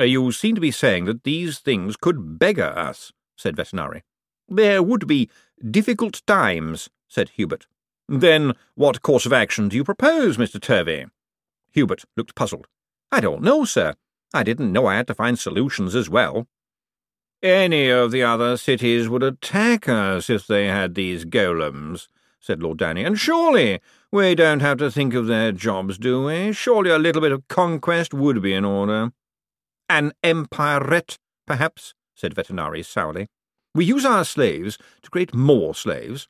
[0.00, 4.02] Uh, you seem to be saying that these things could beggar us, said Vetinari.
[4.48, 5.28] There would be
[5.70, 7.66] difficult times, said Hubert.
[8.08, 10.60] Then what course of action do you propose, Mr.
[10.60, 11.06] Turvey?
[11.72, 12.66] Hubert looked puzzled.
[13.10, 13.94] I don't know, sir.
[14.34, 16.46] I didn't know I had to find solutions as well.
[17.42, 22.06] Any of the other cities would attack us if they had these golems,
[22.40, 26.52] said Lord Downey, and surely we don't have to think of their jobs, do we?
[26.52, 29.12] Surely a little bit of conquest would be in order.
[29.92, 33.28] An empirette, perhaps, said Vetinari sourly.
[33.74, 36.28] We use our slaves to create more slaves.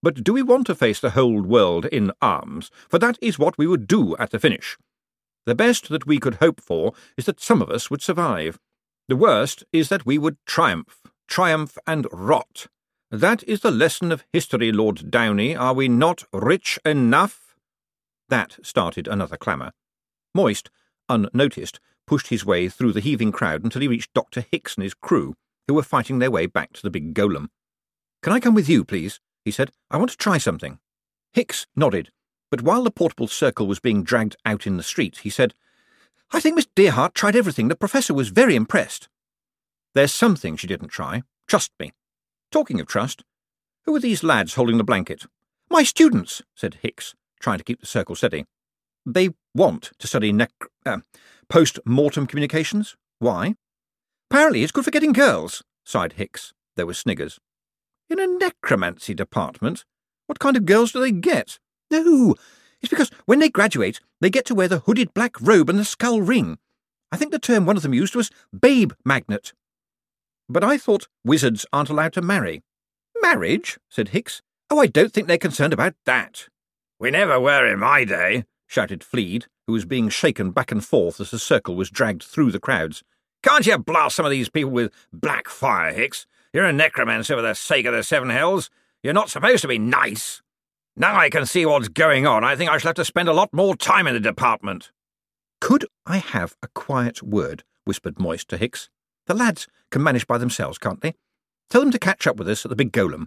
[0.00, 2.70] But do we want to face the whole world in arms?
[2.88, 4.78] For that is what we would do at the finish.
[5.44, 8.60] The best that we could hope for is that some of us would survive.
[9.08, 12.68] The worst is that we would triumph, triumph and rot.
[13.10, 15.56] That is the lesson of history, Lord Downey.
[15.56, 17.56] Are we not rich enough?
[18.28, 19.72] That started another clamour.
[20.32, 20.70] Moist,
[21.08, 24.44] unnoticed, pushed his way through the heaving crowd until he reached Dr.
[24.50, 25.34] Hicks and his crew,
[25.68, 27.48] who were fighting their way back to the big golem.
[28.22, 29.20] Can I come with you, please?
[29.44, 29.70] he said.
[29.90, 30.78] I want to try something.
[31.32, 32.10] Hicks nodded,
[32.50, 35.54] but while the portable circle was being dragged out in the street, he said,
[36.32, 37.68] I think Miss Dearheart tried everything.
[37.68, 39.08] The professor was very impressed.
[39.94, 41.22] There's something she didn't try.
[41.46, 41.92] Trust me.
[42.52, 43.24] Talking of trust,
[43.84, 45.24] who are these lads holding the blanket?
[45.70, 48.46] My students, said Hicks, trying to keep the circle steady.
[49.06, 50.50] They want to study nec-
[50.86, 50.98] uh,
[51.48, 52.96] post-mortem communications.
[53.18, 53.54] Why?
[54.30, 56.52] Apparently it's good for getting girls, sighed Hicks.
[56.76, 57.38] There were sniggers.
[58.08, 59.84] In a necromancy department?
[60.26, 61.58] What kind of girls do they get?
[61.90, 62.34] No,
[62.80, 65.84] it's because when they graduate, they get to wear the hooded black robe and the
[65.84, 66.58] skull ring.
[67.12, 69.52] I think the term one of them used was babe magnet.
[70.48, 72.62] But I thought wizards aren't allowed to marry.
[73.20, 73.78] Marriage?
[73.88, 74.42] said Hicks.
[74.70, 76.48] Oh, I don't think they're concerned about that.
[76.98, 81.20] We never were in my day, shouted Flead, who was being shaken back and forth
[81.20, 83.02] as the circle was dragged through the crowds.
[83.42, 86.24] Can't you blast some of these people with black fire, Hicks?
[86.52, 88.70] You're a necromancer for the sake of the seven hells.
[89.02, 90.40] You're not supposed to be nice.
[90.96, 92.44] Now I can see what's going on.
[92.44, 94.92] I think I shall have to spend a lot more time in the department.
[95.60, 97.64] Could I have a quiet word?
[97.84, 98.88] whispered Moist to Hicks.
[99.26, 101.14] The lads can manage by themselves, can't they?
[101.70, 103.26] Tell them to catch up with us at the big golem.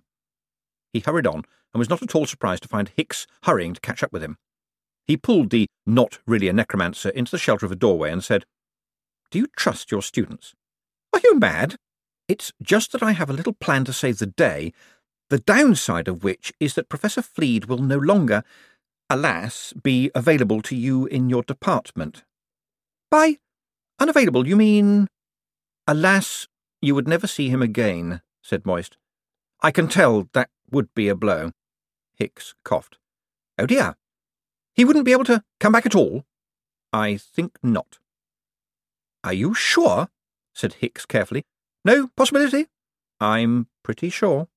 [0.93, 4.03] He hurried on and was not at all surprised to find Hicks hurrying to catch
[4.03, 4.37] up with him.
[5.05, 8.45] He pulled the not really a necromancer into the shelter of a doorway and said,
[9.31, 10.53] Do you trust your students?
[11.11, 11.75] Are you mad?
[12.27, 14.73] It's just that I have a little plan to save the day,
[15.29, 18.43] the downside of which is that Professor Flead will no longer,
[19.09, 22.23] alas, be available to you in your department.
[23.11, 23.37] By
[23.99, 25.07] unavailable, you mean
[25.85, 26.47] Alas,
[26.81, 28.97] you would never see him again, said Moist.
[29.61, 31.51] I can tell that would be a blow.
[32.15, 32.97] Hicks coughed.
[33.59, 33.95] Oh dear.
[34.73, 36.25] He wouldn't be able to come back at all?
[36.91, 37.99] I think not.
[39.23, 40.09] Are you sure?
[40.53, 41.45] said Hicks carefully.
[41.85, 42.67] No possibility?
[43.19, 44.47] I'm pretty sure.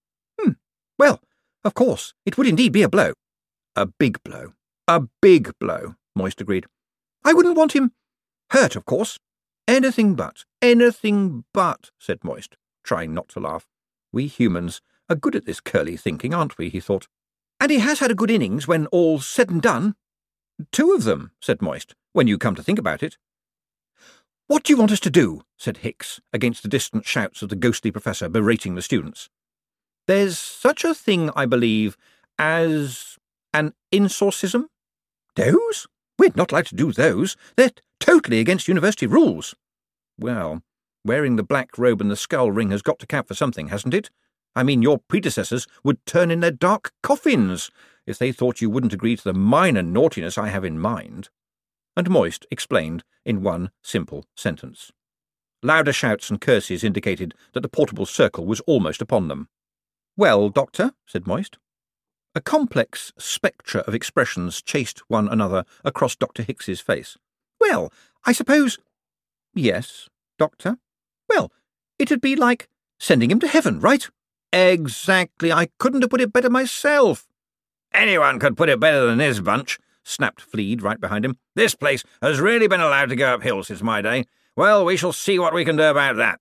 [0.41, 0.53] Hmm.
[0.99, 1.21] Well,
[1.65, 3.13] of course, it would indeed be a blow.
[3.75, 4.53] A big blow.
[4.89, 6.67] A big blow, Moist agreed.
[7.25, 7.93] I wouldn't want him
[8.51, 9.19] hurt, of course.
[9.69, 13.67] Anything but, anything but, said Moist, trying not to laugh.
[14.13, 16.69] We humans are good at this curly thinking, aren't we?
[16.69, 17.09] he thought.
[17.61, 19.97] And he has had a good innings when all's said and done.
[20.73, 23.17] Two of them, said Moist, when you come to think about it.
[24.47, 25.43] What do you want us to do?
[25.57, 29.29] said Hicks, against the distant shouts of the ghostly professor berating the students.
[30.07, 31.97] There's such a thing, I believe,
[32.39, 33.19] as
[33.53, 34.67] an insorcism.
[35.35, 35.89] Those?
[36.19, 37.37] We'd not like to do those.
[37.57, 39.55] They're totally against university rules.
[40.19, 40.63] Well,
[41.05, 43.95] wearing the black robe and the skull ring has got to count for something, hasn't
[43.95, 44.11] it?
[44.55, 47.71] I mean, your predecessors would turn in their dark coffins
[48.07, 51.29] if they thought you wouldn't agree to the minor naughtiness I have in mind.
[51.97, 54.93] And Moist explained in one simple sentence.
[55.63, 59.49] Louder shouts and curses indicated that the portable circle was almost upon them.
[60.17, 61.59] Well, Doctor, said Moist.
[62.35, 66.43] A complex spectre of expressions chased one another across Dr.
[66.43, 67.17] Hicks's face.
[67.59, 67.93] Well,
[68.25, 68.79] I suppose.
[69.55, 70.77] Yes, Doctor.
[71.29, 71.51] Well,
[71.99, 72.69] it'd be like
[73.01, 74.09] sending him to heaven, right?
[74.53, 75.51] Exactly.
[75.51, 77.27] I couldn't have put it better myself.
[77.97, 81.39] Anyone could put it better than this bunch, snapped Flead right behind him.
[81.55, 84.27] This place has really been allowed to go uphill since my day.
[84.55, 86.39] Well, we shall see what we can do about that.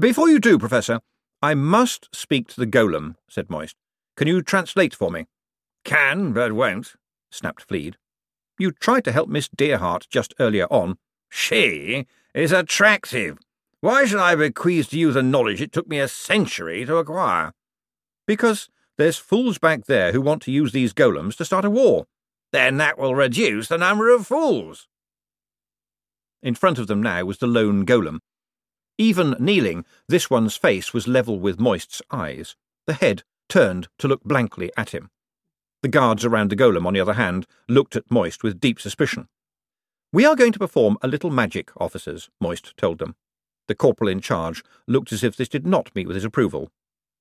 [0.00, 1.00] Before you do, Professor,
[1.42, 3.74] I must speak to the golem, said Moist.
[4.16, 5.26] Can you translate for me?
[5.84, 6.94] Can, but won't,
[7.32, 7.96] snapped Flead.
[8.56, 10.98] You tried to help Miss Dearheart just earlier on.
[11.28, 13.38] She is attractive.
[13.80, 17.52] Why should I bequeath to you the knowledge it took me a century to acquire?
[18.24, 18.68] Because
[18.98, 22.06] there's fools back there who want to use these golems to start a war.
[22.52, 24.88] Then that will reduce the number of fools.
[26.42, 28.20] In front of them now was the lone golem.
[28.98, 32.56] Even kneeling, this one's face was level with Moist's eyes,
[32.86, 35.10] the head turned to look blankly at him.
[35.82, 39.28] The guards around the golem, on the other hand, looked at Moist with deep suspicion.
[40.12, 43.16] We are going to perform a little magic, officers, Moist told them.
[43.68, 46.70] The corporal in charge looked as if this did not meet with his approval.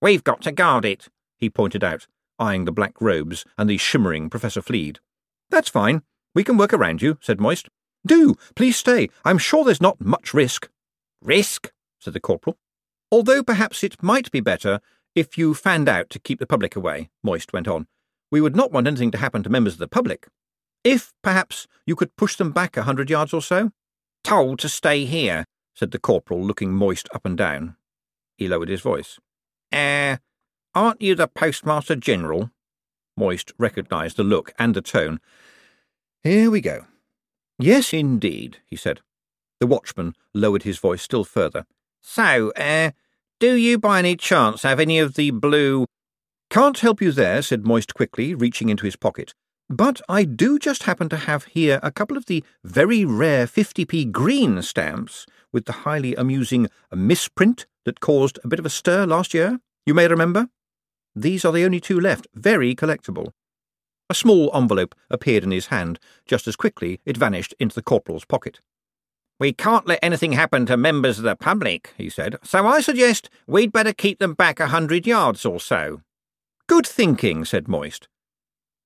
[0.02, 2.08] We've got to guard it, he pointed out,
[2.39, 5.00] eyeing the black robes and the shimmering Professor Flead.
[5.50, 6.02] That's fine.
[6.34, 7.69] We can work around you, said Moist.
[8.06, 9.10] Do, please stay.
[9.24, 10.69] I'm sure there's not much risk.
[11.21, 11.71] Risk?
[12.00, 12.58] said the corporal.
[13.12, 14.80] Although perhaps it might be better
[15.15, 17.88] if you fanned out to keep the public away, Moist went on.
[18.32, 20.28] We would not want anything to happen to members of the public.
[20.84, 23.71] If, perhaps, you could push them back a hundred yards or so?
[24.24, 27.76] Told to stay here, said the corporal, looking Moist up and down.
[28.38, 29.17] He lowered his voice.
[29.71, 30.17] Eh,
[30.76, 32.52] aren't you the Postmaster General?
[33.18, 35.20] Moist recognised the look and the tone.
[36.22, 36.86] Here we go.
[37.58, 39.02] Yes, indeed, he said.
[39.60, 41.66] The watchman lowered his voice still further.
[42.02, 42.92] So, uh,
[43.40, 45.86] do you by any chance have any of the blue.
[46.50, 49.34] Can't help you there, said Moist quickly, reaching into his pocket.
[49.70, 54.12] But I do just happen to have here a couple of the very rare 50p
[54.12, 59.34] green stamps with the highly amusing misprint that caused a bit of a stir last
[59.34, 59.60] year.
[59.86, 60.50] You may remember?
[61.15, 63.32] These are the only two left, very collectible.
[64.10, 65.99] A small envelope appeared in his hand.
[66.25, 68.60] Just as quickly, it vanished into the corporal's pocket.
[69.39, 73.30] We can't let anything happen to members of the public, he said, so I suggest
[73.47, 76.01] we'd better keep them back a hundred yards or so.
[76.67, 78.08] Good thinking, said Moist.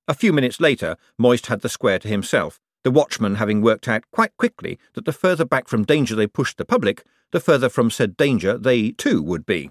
[0.08, 4.04] A few minutes later, Moist had the square to himself, the watchman having worked out
[4.12, 7.92] quite quickly that the further back from danger they pushed the public, the further from
[7.92, 9.70] said danger they too would be.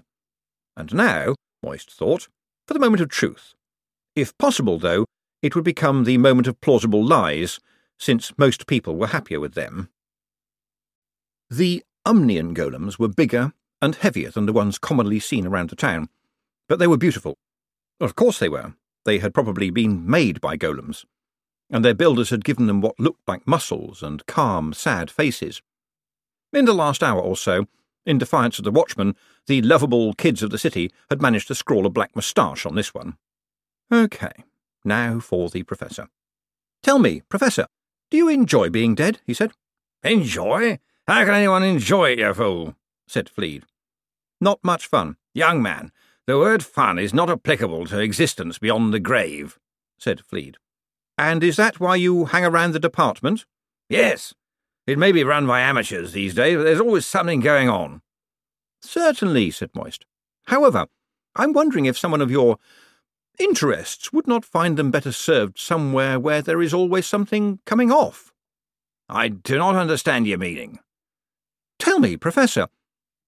[0.77, 2.29] And now, Moist thought,
[2.69, 3.55] for the moment of truth.
[4.15, 5.05] If possible, though,
[5.41, 7.59] it would become the moment of plausible lies,
[7.97, 9.89] since most people were happier with them.
[11.49, 16.09] The Umnian golems were bigger and heavier than the ones commonly seen around the town,
[16.67, 17.39] but they were beautiful.
[17.99, 18.75] Of course they were.
[19.03, 21.05] They had probably been made by golems,
[21.71, 25.63] and their builders had given them what looked like muscles and calm, sad faces.
[26.53, 27.65] In the last hour or so,
[28.05, 29.15] in defiance of the watchman,
[29.49, 32.93] the lovable kids of the city had managed to scrawl a black moustache on this
[32.93, 33.17] one.
[33.91, 34.29] OK,
[34.85, 36.07] now for the professor.
[36.83, 37.65] Tell me, Professor,
[38.11, 39.21] do you enjoy being dead?
[39.25, 39.51] he said.
[40.03, 40.77] Enjoy?
[41.07, 42.75] How can anyone enjoy it, you fool?
[43.07, 43.63] said Flead.
[44.39, 45.17] Not much fun.
[45.33, 45.91] Young man,
[46.27, 49.57] the word fun is not applicable to existence beyond the grave,
[49.97, 50.57] said Flead.
[51.17, 53.45] And is that why you hang around the department?
[53.89, 54.35] Yes.
[54.85, 58.03] It may be run by amateurs these days, but there's always something going on.
[58.81, 60.05] Certainly, said Moist.
[60.45, 60.87] However,
[61.35, 62.57] I'm wondering if someone of your
[63.39, 68.31] interests would not find them better served somewhere where there is always something coming off.
[69.07, 70.79] I do not understand your meaning.
[71.79, 72.67] Tell me, Professor,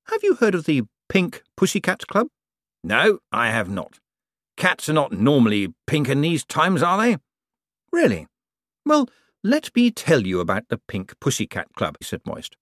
[0.08, 2.28] have you heard of the Pink Pussycat Club?
[2.84, 4.00] No, I have not.
[4.58, 7.18] Cats are not normally pink in these times, are they?
[7.92, 8.28] Really?
[8.86, 9.10] Well,
[9.44, 12.58] let me tell you about the Pink Pussycat Club, said Moist.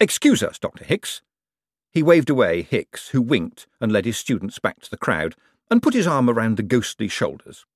[0.00, 0.84] Excuse us, Dr.
[0.84, 1.22] Hicks.
[1.92, 5.36] He waved away Hicks, who winked and led his students back to the crowd
[5.70, 7.66] and put his arm around the ghostly shoulders.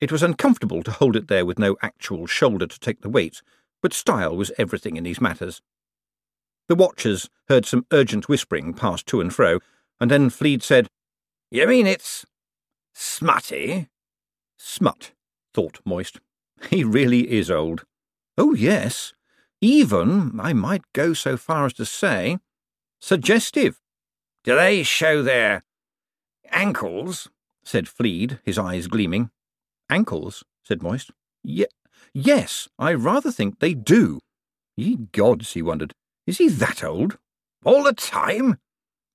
[0.00, 3.42] It was uncomfortable to hold it there with no actual shoulder to take the weight,
[3.82, 5.62] but style was everything in these matters.
[6.68, 9.60] The watchers heard some urgent whispering pass to and fro,
[10.00, 10.88] and then Flead said,
[11.50, 12.26] you mean it's
[12.92, 13.88] smutty?
[14.58, 15.12] Smut,
[15.54, 16.20] thought Moist.
[16.70, 17.84] He really is old.
[18.38, 19.12] Oh, yes.
[19.60, 22.38] Even, I might go so far as to say,
[23.00, 23.80] suggestive.
[24.44, 25.64] Do they show their
[26.50, 27.28] ankles?
[27.64, 29.30] said Flead, his eyes gleaming.
[29.90, 30.44] Ankles?
[30.62, 31.10] said Moist.
[31.42, 31.66] Ye-
[32.14, 34.20] yes, I rather think they do.
[34.76, 35.94] Ye gods, he wondered.
[36.26, 37.18] Is he that old?
[37.64, 38.58] All the time?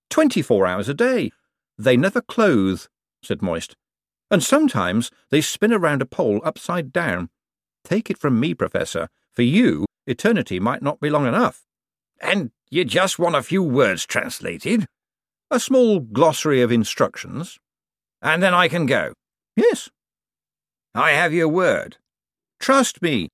[0.09, 1.31] Twenty-four hours a day,
[1.77, 2.81] they never clothe,
[3.23, 3.75] said Moist.
[4.29, 7.29] And sometimes they spin around a pole upside down.
[7.83, 11.65] Take it from me, Professor, for you, eternity might not be long enough.
[12.21, 14.85] And you just want a few words translated?
[15.49, 17.59] A small glossary of instructions.
[18.21, 19.13] And then I can go?
[19.55, 19.89] Yes.
[20.93, 21.97] I have your word.
[22.59, 23.29] Trust me.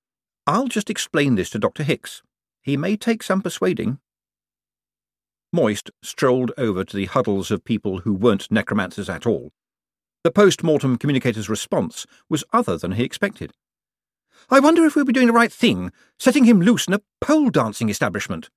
[0.47, 1.83] I'll just explain this to Dr.
[1.83, 2.23] Hicks.
[2.61, 3.99] He may take some persuading.
[5.51, 9.51] Moist strolled over to the huddles of people who weren't necromancers at all.
[10.23, 13.51] The post mortem communicator's response was other than he expected.
[14.49, 17.49] I wonder if we'll be doing the right thing, setting him loose in a pole
[17.49, 18.49] dancing establishment.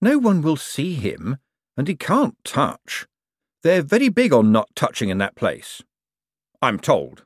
[0.00, 1.38] No one will see him,
[1.76, 3.06] and he can't touch.
[3.62, 5.82] They're very big on not touching in that place.
[6.62, 7.24] I'm told.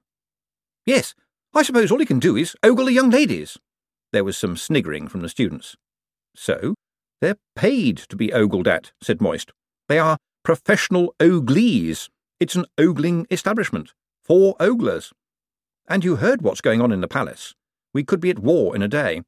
[0.87, 1.15] Yes,
[1.55, 3.59] I suppose all he can do is ogle the young ladies.
[4.13, 5.77] There was some sniggering from the students.
[6.35, 6.75] So,
[7.21, 9.53] they're paid to be ogled at, said Moist.
[9.89, 12.09] They are professional oglees.
[12.41, 13.93] It's an ogling establishment.
[14.25, 15.13] For oglers.
[15.89, 17.55] And you heard what's going on in the palace.
[17.93, 19.23] We could be at war in a day.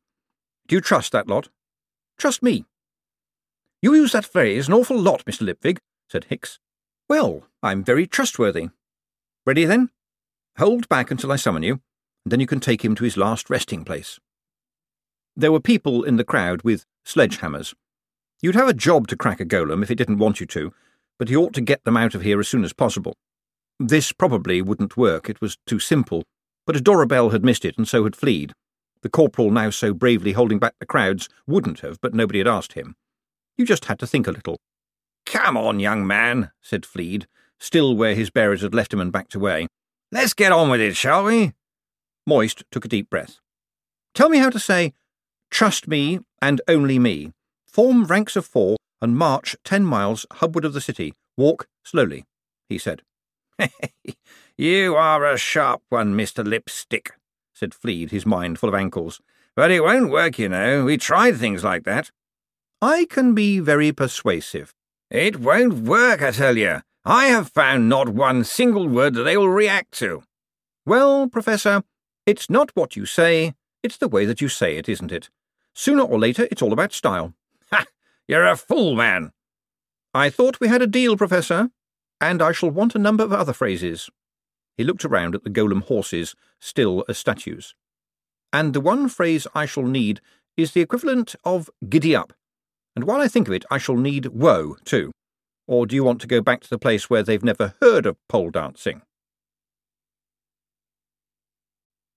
[0.67, 1.49] Do you trust that lot?
[2.17, 2.65] Trust me.
[3.85, 5.43] You use that phrase an awful lot, Mr.
[5.47, 5.77] Lipwig,
[6.09, 6.59] said Hicks.
[7.07, 8.71] Well, I'm very trustworthy.
[9.45, 9.91] Ready then?
[10.57, 11.83] Hold back until I summon you,
[12.25, 14.19] and then you can take him to his last resting place.
[15.37, 17.75] There were people in the crowd with sledgehammers,
[18.41, 20.73] You'd have a job to crack a golem if it didn't want you to,
[21.19, 23.19] but he ought to get them out of here as soon as possible.
[23.79, 26.25] This probably wouldn't work, it was too simple,
[26.67, 28.55] but Adora Belle had missed it and so had Flead.
[29.03, 32.73] The corporal, now so bravely holding back the crowds, wouldn't have, but nobody had asked
[32.73, 32.97] him.
[33.57, 34.59] You just had to think a little.
[35.27, 37.27] Come on, young man, said Flead,
[37.59, 39.69] still where his bearers had left him and backed away.
[40.13, 41.53] Let's get on with it, shall we?
[42.27, 43.39] Moist took a deep breath.
[44.15, 44.93] Tell me how to say,
[45.51, 47.33] Trust me and only me.
[47.67, 51.15] Form ranks of four and march ten miles hubward of the city.
[51.37, 52.25] Walk slowly,
[52.69, 53.03] he said.
[54.59, 56.47] you are a sharp one, Mr.
[56.47, 57.13] Lipstick,
[57.53, 59.21] said Flead, his mind full of ankles.
[59.55, 60.85] But it won't work, you know.
[60.85, 62.11] We tried things like that.
[62.85, 64.75] I can be very persuasive.
[65.11, 66.83] It won't work, I tell you.
[67.03, 70.23] I have found not one single word that they will react to.
[70.85, 71.83] Well, Professor,
[72.27, 75.31] it's not what you say, it's the way that you say it, isn't it?
[75.73, 77.33] Sooner or later, it's all about style.
[77.73, 77.87] Ha!
[78.29, 79.33] You're a fool, man.
[80.13, 81.71] I thought we had a deal, Professor,
[82.21, 84.11] and I shall want a number of other phrases.
[84.77, 87.75] He looked around at the golem horses, still as statues.
[88.53, 90.21] And the one phrase I shall need
[90.55, 92.35] is the equivalent of giddy up.
[92.97, 95.11] And while I think of it, I shall need woe, too.
[95.67, 98.17] Or do you want to go back to the place where they've never heard of
[98.29, 99.03] pole dancing?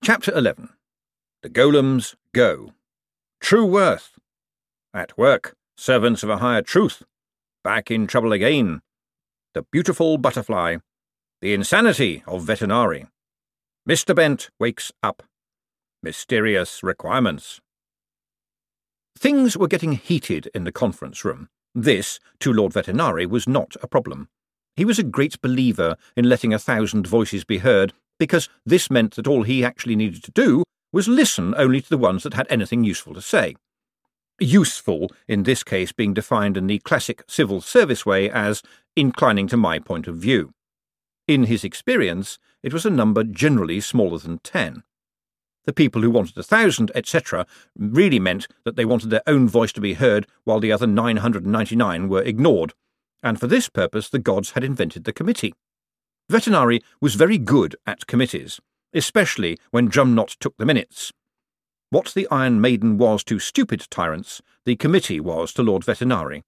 [0.04, 0.70] Chapter 11
[1.42, 2.74] The Golems Go.
[3.40, 4.20] True Worth.
[4.94, 7.04] At work, servants of a higher truth.
[7.64, 8.82] Back in trouble again.
[9.54, 10.78] The Beautiful Butterfly.
[11.42, 13.08] The Insanity of Vetinari.
[13.88, 14.16] Mr.
[14.16, 15.24] Bent wakes up.
[16.04, 17.60] Mysterious Requirements.
[19.18, 21.50] Things were getting heated in the conference room.
[21.74, 24.30] This, to Lord Vetinari, was not a problem.
[24.76, 29.16] He was a great believer in letting a thousand voices be heard, because this meant
[29.16, 30.64] that all he actually needed to do
[30.94, 33.56] was listen only to the ones that had anything useful to say.
[34.40, 38.62] Useful, in this case, being defined in the classic civil service way as
[38.96, 40.52] inclining to my point of view.
[41.28, 44.84] In his experience, it was a number generally smaller than ten.
[45.68, 47.46] The people who wanted a thousand, etc.,
[47.78, 52.08] really meant that they wanted their own voice to be heard while the other 999
[52.08, 52.74] were ignored,
[53.22, 55.54] and for this purpose the gods had invented the committee.
[56.32, 58.62] Vetinari was very good at committees,
[58.94, 61.12] especially when Drumknot took the minutes.
[61.90, 66.44] What the Iron Maiden was to stupid tyrants, the committee was to Lord Vetinari.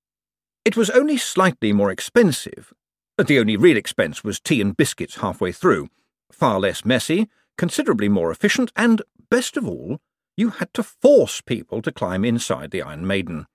[0.63, 2.71] It was only slightly more expensive.
[3.17, 5.89] The only real expense was tea and biscuits halfway through,
[6.31, 7.27] far less messy,
[7.59, 9.99] considerably more efficient, and, best of all,
[10.37, 13.45] you had to force people to climb inside the Iron Maiden.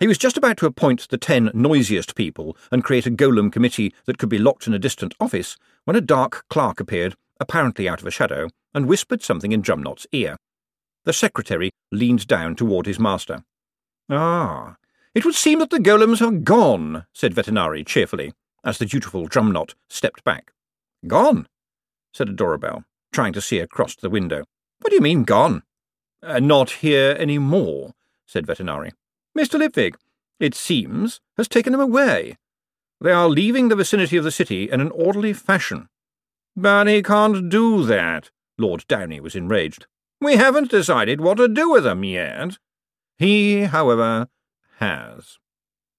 [0.00, 3.92] He was just about to appoint the ten noisiest people and create a golem committee
[4.06, 8.00] that could be locked in a distant office when a dark clerk appeared, apparently out
[8.00, 10.36] of a shadow, and whispered something in Drumknot's ear.
[11.04, 13.44] The secretary leaned down toward his master.
[14.08, 14.76] Ah,
[15.14, 18.32] it would seem that the golems have gone, said Vetinari cheerfully,
[18.64, 20.52] as the dutiful Drumknot stepped back.
[21.06, 21.46] Gone?
[22.18, 24.42] Said a Adora Belle, trying to see across the window.
[24.80, 25.62] What do you mean, gone?
[26.20, 27.92] Uh, not here any more,
[28.26, 28.90] said Vetinari.
[29.38, 29.56] Mr.
[29.56, 29.94] Lipwig,
[30.40, 32.36] it seems, has taken them away.
[33.00, 35.88] They are leaving the vicinity of the city in an orderly fashion.
[36.56, 39.86] But he can't do that, Lord Downey was enraged.
[40.20, 42.58] We haven't decided what to do with them yet.
[43.16, 44.26] He, however,
[44.78, 45.38] has.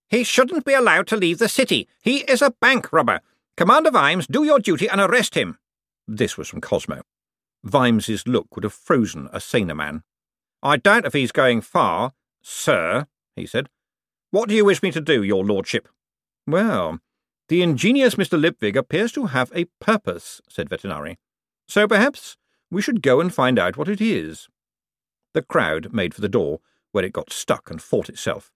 [0.10, 1.88] He shouldn't be allowed to leave the city.
[2.04, 3.22] He is a bank robber.
[3.56, 5.58] Commander Vimes, do your duty and arrest him.
[6.12, 7.04] This was from Cosmo.
[7.64, 10.02] Vimes's look would have frozen a saner man.
[10.64, 13.06] I doubt if he's going far, sir,
[13.36, 13.70] he said.
[14.32, 15.88] What do you wish me to do, your lordship?
[16.48, 16.98] Well,
[17.48, 18.42] the ingenious Mr.
[18.42, 21.18] Lipwig appears to have a purpose, said Vetinari.
[21.68, 22.38] So perhaps
[22.72, 24.48] we should go and find out what it is.
[25.36, 26.60] The crowd made for the door,
[26.92, 28.52] where it got stuck and fought itself.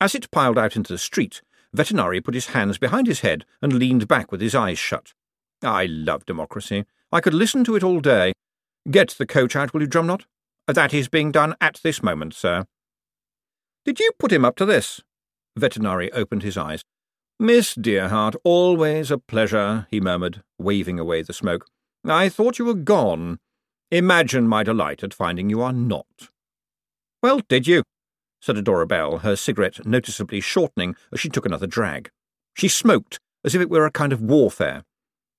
[0.00, 1.40] As it piled out into the street,
[1.74, 5.14] Vetinari put his hands behind his head and leaned back with his eyes shut.
[5.62, 6.84] I love democracy.
[7.16, 8.34] I could listen to it all day.
[8.90, 10.26] Get the coach out, will you, Drumknot?
[10.66, 12.66] That is being done at this moment, sir.
[13.86, 15.00] Did you put him up to this?
[15.58, 16.82] Vetinari opened his eyes.
[17.40, 21.64] Miss Dearheart, always a pleasure, he murmured, waving away the smoke.
[22.04, 23.38] I thought you were gone.
[23.90, 26.28] Imagine my delight at finding you are not.
[27.22, 27.82] Well, did you?
[28.42, 32.10] said Adora Belle, her cigarette noticeably shortening as she took another drag.
[32.52, 34.82] She smoked as if it were a kind of warfare.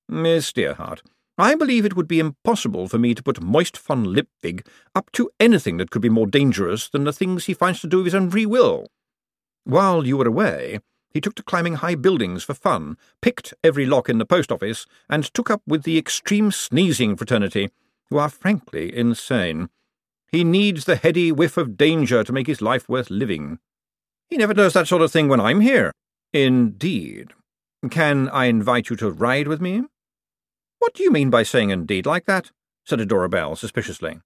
[0.10, 1.02] Miss Dearheart,
[1.40, 4.66] I believe it would be impossible for me to put Moist von Lipwig
[4.96, 8.00] up to anything that could be more dangerous than the things he finds to do
[8.00, 8.88] of his own free will.
[9.64, 10.80] While you were away,
[11.12, 14.88] he took to climbing high buildings for fun, picked every lock in the post office,
[15.10, 17.70] and took up with the extreme sneezing fraternity,
[18.10, 19.70] who are frankly insane.
[20.32, 23.60] He needs the heady whiff of danger to make his life worth living.
[24.30, 25.92] He never does that sort of thing when I'm here.
[26.34, 27.34] Indeed.
[27.92, 29.84] Can I invite you to ride with me?
[30.80, 32.52] What do you mean by saying indeed like that?
[32.86, 34.20] said Adora Belle suspiciously.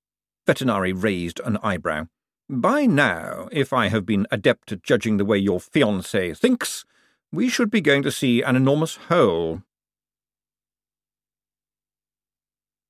[0.47, 2.07] Vetinari raised an eyebrow.
[2.49, 6.85] By now, if I have been adept at judging the way your fiancée thinks,
[7.31, 9.63] we should be going to see an enormous hole.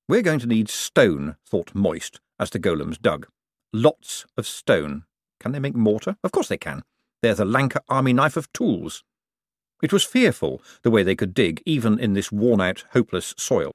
[0.08, 3.28] We're going to need stone, thought Moist, as the golems dug.
[3.72, 5.04] Lots of stone.
[5.38, 6.16] Can they make mortar?
[6.24, 6.82] Of course they can.
[7.22, 9.04] They're the Lancre army knife of tools.
[9.82, 13.72] It was fearful the way they could dig, even in this worn out, hopeless soil.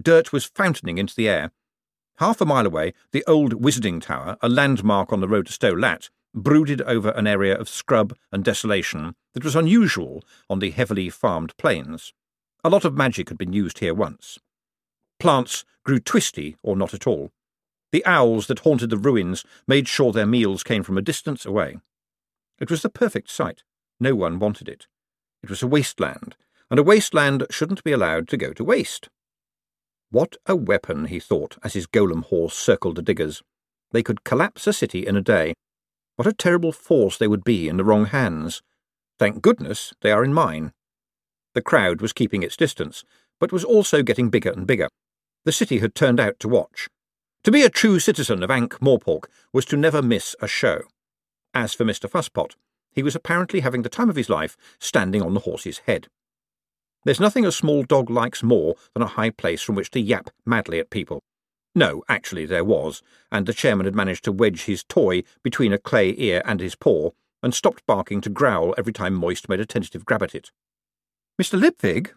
[0.00, 1.50] Dirt was fountaining into the air.
[2.18, 5.70] Half a mile away, the old Wizarding Tower, a landmark on the road to Sto
[5.72, 11.08] Lat, brooded over an area of scrub and desolation that was unusual on the heavily
[11.08, 12.12] farmed plains.
[12.62, 14.38] A lot of magic had been used here once.
[15.18, 17.30] Plants grew twisty or not at all.
[17.92, 21.78] The owls that haunted the ruins made sure their meals came from a distance away.
[22.58, 23.62] It was the perfect site.
[23.98, 24.86] No one wanted it.
[25.46, 26.34] It was a wasteland,
[26.72, 29.08] and a wasteland shouldn't be allowed to go to waste.
[30.10, 33.44] What a weapon, he thought, as his golem horse circled the diggers.
[33.92, 35.54] They could collapse a city in a day.
[36.16, 38.60] What a terrible force they would be in the wrong hands.
[39.20, 40.72] Thank goodness they are in mine.
[41.54, 43.04] The crowd was keeping its distance,
[43.38, 44.88] but was also getting bigger and bigger.
[45.44, 46.88] The city had turned out to watch.
[47.44, 50.80] To be a true citizen of Ankh Morpork was to never miss a show.
[51.54, 52.10] As for Mr.
[52.10, 52.56] Fusspot,
[52.96, 56.08] he was apparently having the time of his life standing on the horse's head.
[57.04, 60.30] There's nothing a small dog likes more than a high place from which to yap
[60.46, 61.22] madly at people.
[61.74, 65.78] No, actually there was, and the chairman had managed to wedge his toy between a
[65.78, 67.10] clay ear and his paw,
[67.42, 70.50] and stopped barking to growl every time Moist made a tentative grab at it.
[71.40, 71.60] Mr.
[71.60, 72.12] Lipwig?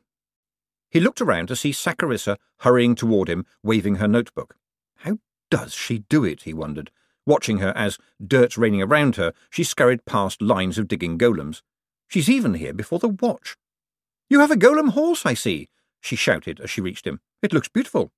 [0.90, 4.56] He looked around to see Sacharissa hurrying toward him, waving her notebook.
[5.00, 5.20] How
[5.52, 6.90] does she do it, he wondered,
[7.30, 11.62] watching her as, dirt raining around her, she scurried past lines of digging golems.
[12.08, 13.56] She's even here before the watch.
[14.30, 15.70] You have a golem horse, I see,
[16.02, 17.22] she shouted as she reached him.
[17.42, 18.12] It looks beautiful.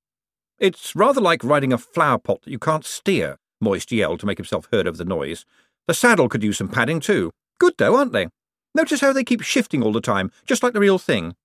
[0.58, 4.38] It's rather like riding a flower pot that you can't steer, Moist yelled to make
[4.38, 5.46] himself heard over the noise.
[5.88, 7.32] The saddle could use some padding, too.
[7.60, 8.28] Good, though, aren't they?
[8.74, 11.36] Notice how they keep shifting all the time, just like the real thing.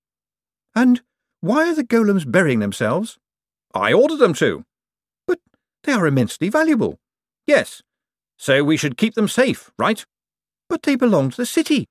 [0.73, 1.01] And
[1.41, 3.17] why are the golems burying themselves?
[3.73, 4.63] I ordered them to.
[5.27, 5.39] But
[5.83, 6.99] they are immensely valuable.
[7.47, 7.81] Yes.
[8.37, 10.05] So we should keep them safe, right?
[10.69, 11.87] But they belong to the city.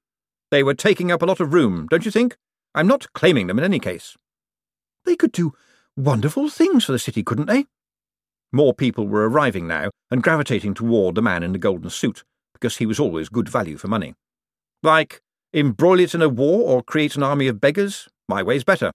[0.50, 2.36] They were taking up a lot of room, don't you think?
[2.74, 4.16] I'm not claiming them in any case.
[5.04, 5.54] They could do
[5.96, 7.64] wonderful things for the city, couldn't they?
[8.52, 12.76] More people were arriving now and gravitating toward the man in the golden suit, because
[12.76, 14.14] he was always good value for money.
[14.82, 15.20] Like,
[15.52, 18.08] embroil it in a war or create an army of beggars?
[18.28, 18.92] My way's better.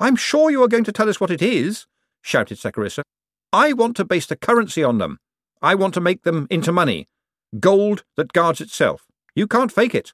[0.00, 1.86] I'm sure you are going to tell us what it is,
[2.22, 3.02] shouted Sacharissa.
[3.52, 5.18] I want to base the currency on them.
[5.60, 7.08] I want to make them into money.
[7.58, 9.06] Gold that guards itself.
[9.34, 10.12] You can't fake it.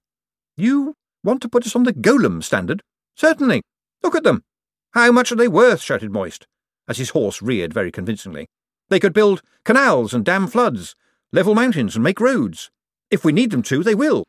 [0.57, 2.83] You want to put us on the golem standard?
[3.17, 3.63] Certainly.
[4.03, 4.45] Look at them.
[4.93, 5.81] How much are they worth?
[5.81, 6.47] shouted Moist,
[6.87, 8.47] as his horse reared very convincingly.
[8.89, 10.95] They could build canals and dam floods,
[11.33, 12.71] level mountains and make roads.
[13.11, 14.25] If we need them to, they will.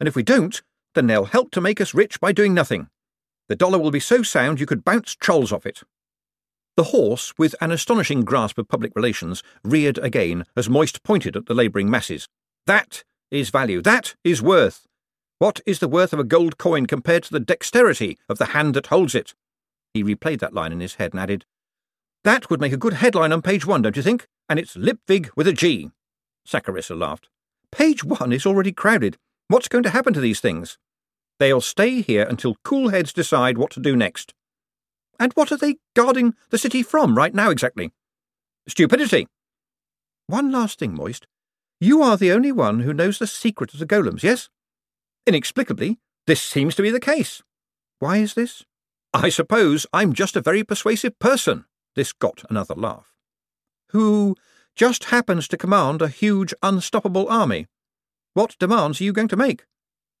[0.00, 0.62] And if we don't,
[0.94, 2.88] then they'll help to make us rich by doing nothing.
[3.48, 5.82] The dollar will be so sound you could bounce trolls off it.
[6.76, 11.46] The horse, with an astonishing grasp of public relations, reared again as Moist pointed at
[11.46, 12.28] the labouring masses.
[12.66, 13.80] That is value.
[13.80, 14.86] That is worth.
[15.38, 18.74] What is the worth of a gold coin compared to the dexterity of the hand
[18.74, 19.34] that holds it?
[19.94, 21.46] He replayed that line in his head and added,
[22.24, 24.26] That would make a good headline on page one, don't you think?
[24.48, 25.90] And it's Lipwig with a G.
[26.46, 27.28] Sacharissa laughed.
[27.72, 29.16] Page one is already crowded.
[29.48, 30.76] What's going to happen to these things?
[31.38, 34.34] They'll stay here until cool heads decide what to do next.
[35.18, 37.92] And what are they guarding the city from right now exactly?
[38.68, 39.26] Stupidity.
[40.26, 41.26] One last thing, Moist.
[41.80, 44.48] You are the only one who knows the secret of the golems, yes?
[45.26, 47.42] Inexplicably, this seems to be the case.
[47.98, 48.64] Why is this?
[49.14, 51.64] I suppose I'm just a very persuasive person.
[51.94, 53.16] This got another laugh.
[53.90, 54.36] Who
[54.74, 57.66] just happens to command a huge, unstoppable army.
[58.34, 59.64] What demands are you going to make?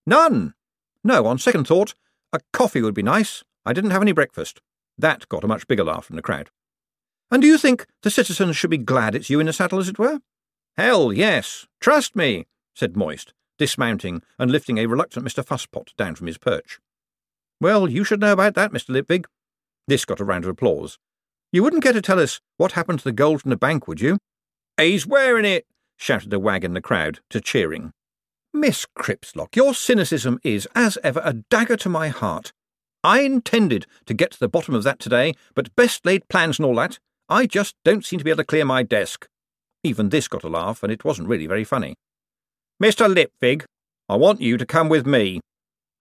[0.06, 0.54] None.
[1.04, 1.94] No, on second thought,
[2.32, 3.44] a coffee would be nice.
[3.66, 4.62] I didn't have any breakfast.
[4.98, 6.50] That got a much bigger laugh from the crowd.
[7.30, 9.88] And do you think the citizens should be glad it's you in the saddle, as
[9.88, 10.20] it were?
[10.76, 11.66] Hell, yes.
[11.80, 15.44] Trust me, said Moist, dismounting and lifting a reluctant Mr.
[15.44, 16.78] Fusspot down from his perch.
[17.60, 18.90] Well, you should know about that, Mr.
[18.90, 19.24] Lipwig.
[19.88, 20.98] This got a round of applause.
[21.52, 24.00] You wouldn't care to tell us what happened to the gold in the bank, would
[24.00, 24.18] you?
[24.76, 25.66] He's wearing it,
[25.96, 27.92] shouted a wag in the crowd, to cheering.
[28.52, 32.52] Miss Cripslock, your cynicism is, as ever, a dagger to my heart.
[33.06, 36.66] I intended to get to the bottom of that today, but best laid plans and
[36.66, 36.98] all that,
[37.28, 39.28] I just don't seem to be able to clear my desk.
[39.84, 41.94] Even this got a laugh, and it wasn't really very funny.
[42.82, 43.06] Mr.
[43.06, 43.64] Lipwig,
[44.08, 45.40] I want you to come with me.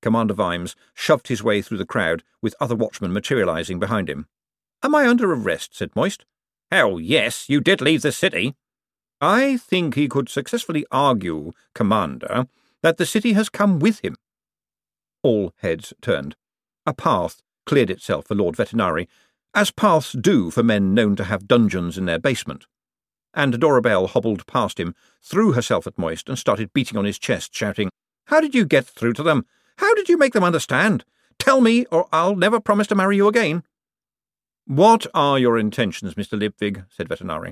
[0.01, 4.25] Commander Vimes shoved his way through the crowd, with other watchmen materializing behind him.
[4.81, 5.75] Am I under arrest?
[5.77, 6.25] said Moist.
[6.71, 8.55] Hell, yes, you did leave the city.
[9.21, 12.47] I think he could successfully argue, Commander,
[12.81, 14.15] that the city has come with him.
[15.21, 16.35] All heads turned.
[16.85, 19.07] A path cleared itself for Lord Vetinari,
[19.53, 22.65] as paths do for men known to have dungeons in their basement.
[23.33, 27.19] and Dora Bell hobbled past him, threw herself at Moist, and started beating on his
[27.19, 27.89] chest, shouting,
[28.27, 29.45] How did you get through to them?
[29.77, 31.03] How did you make them understand?
[31.37, 33.63] Tell me, or I'll never promise to marry you again.
[34.65, 36.39] What are your intentions, Mr.
[36.39, 36.85] Lipwig?
[36.89, 37.51] said Vetinari.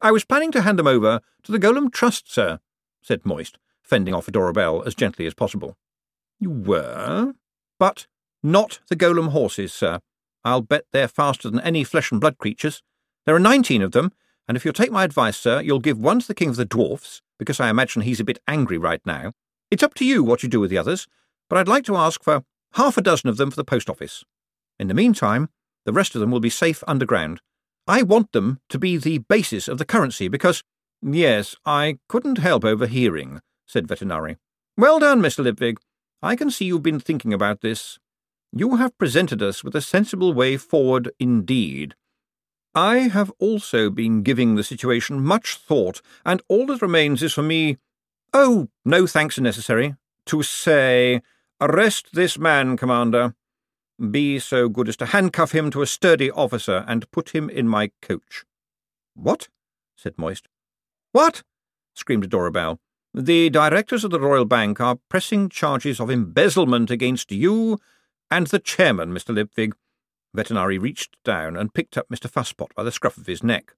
[0.00, 2.58] I was planning to hand them over to the Golem Trust, sir,
[3.02, 5.76] said Moist, fending off Dora Bell as gently as possible.
[6.40, 7.34] You were?
[7.78, 8.06] But
[8.42, 10.00] not the Golem horses, sir.
[10.44, 12.82] I'll bet they're faster than any flesh and blood creatures.
[13.26, 14.12] There are nineteen of them,
[14.46, 16.64] and if you'll take my advice, sir, you'll give one to the King of the
[16.64, 19.32] Dwarfs, because I imagine he's a bit angry right now.
[19.70, 21.06] It's up to you what you do with the others,
[21.48, 24.24] but I'd like to ask for half a dozen of them for the post office.
[24.78, 25.50] In the meantime,
[25.84, 27.40] the rest of them will be safe underground.
[27.86, 30.62] I want them to be the basis of the currency because.
[31.00, 34.36] Yes, I couldn't help overhearing, said Vetinari.
[34.76, 35.44] Well done, Mr.
[35.44, 35.78] Lipwig.
[36.22, 37.98] I can see you've been thinking about this.
[38.52, 41.94] You have presented us with a sensible way forward indeed.
[42.74, 47.42] I have also been giving the situation much thought, and all that remains is for
[47.42, 47.78] me.
[48.32, 49.96] Oh, no thanks are necessary.
[50.26, 51.22] To say,
[51.60, 53.34] Arrest this man, Commander.
[54.10, 57.66] Be so good as to handcuff him to a sturdy officer and put him in
[57.66, 58.44] my coach.
[59.14, 59.48] What?
[59.96, 60.46] said Moist.
[61.12, 61.42] What?
[61.94, 62.78] screamed Dora Bell.
[63.12, 67.80] The directors of the Royal Bank are pressing charges of embezzlement against you
[68.30, 69.34] and the chairman, Mr.
[69.34, 69.72] Lipwig.
[70.36, 72.30] Vetinari reached down and picked up Mr.
[72.30, 73.74] Fusspot by the scruff of his neck.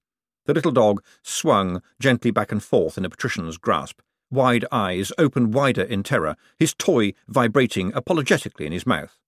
[0.47, 5.55] The little dog swung gently back and forth in a patrician's grasp, wide eyes opened
[5.55, 9.19] wider in terror, his toy vibrating apologetically in his mouth.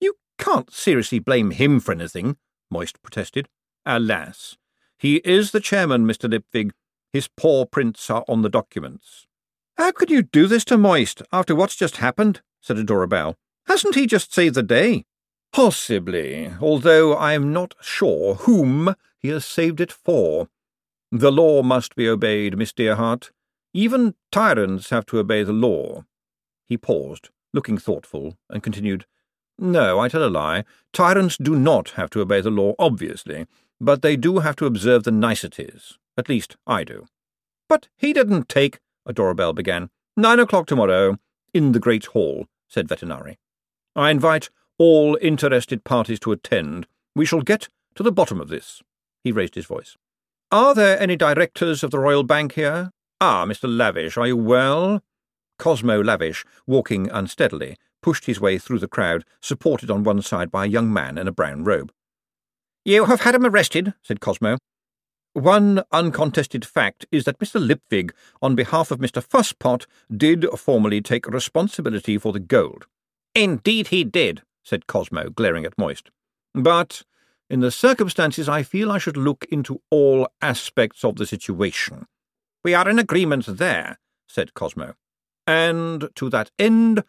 [0.00, 2.36] You can't seriously blame him for anything,
[2.70, 3.48] Moist protested.
[3.84, 4.56] Alas,
[4.98, 6.28] he is the chairman, Mr.
[6.28, 6.72] Lipwig.
[7.12, 9.26] His paw prints are on the documents.
[9.76, 12.40] How could you do this to Moist after what's just happened?
[12.60, 13.36] said Adora Belle.
[13.66, 15.04] Hasn't he just saved the day?
[15.52, 20.48] Possibly, although I am not sure whom he has saved it for.
[21.10, 23.30] The law must be obeyed, Miss Dearheart.
[23.72, 26.04] Even tyrants have to obey the law.
[26.68, 29.06] He paused, looking thoughtful, and continued,
[29.58, 30.64] No, I tell a lie.
[30.92, 33.46] Tyrants do not have to obey the law, obviously,
[33.80, 35.98] but they do have to observe the niceties.
[36.16, 37.06] At least, I do.
[37.68, 39.90] But he didn't take, Adora Belle began.
[40.16, 41.18] Nine o'clock tomorrow,
[41.52, 43.36] in the Great Hall, said Vetinari.
[43.96, 46.86] I invite all interested parties to attend.
[47.14, 48.82] We shall get to the bottom of this.
[49.24, 49.96] He raised his voice.
[50.52, 52.90] Are there any directors of the Royal Bank here?
[53.22, 53.64] Ah, Mr.
[53.64, 55.02] Lavish, are you well?
[55.58, 60.66] Cosmo Lavish, walking unsteadily, pushed his way through the crowd, supported on one side by
[60.66, 61.90] a young man in a brown robe.
[62.84, 64.58] You have had him arrested, said Cosmo.
[65.32, 67.66] One uncontested fact is that Mr.
[67.66, 68.10] Lipwig,
[68.42, 69.26] on behalf of Mr.
[69.26, 72.86] Fusspot, did formally take responsibility for the gold.
[73.36, 76.10] Indeed he did, said Cosmo, glaring at Moist.
[76.54, 77.02] But
[77.50, 82.06] in the circumstances, I feel I should look into all aspects of the situation.
[82.64, 84.94] We are in agreement there, said Cosmo.
[85.46, 87.04] And to that end,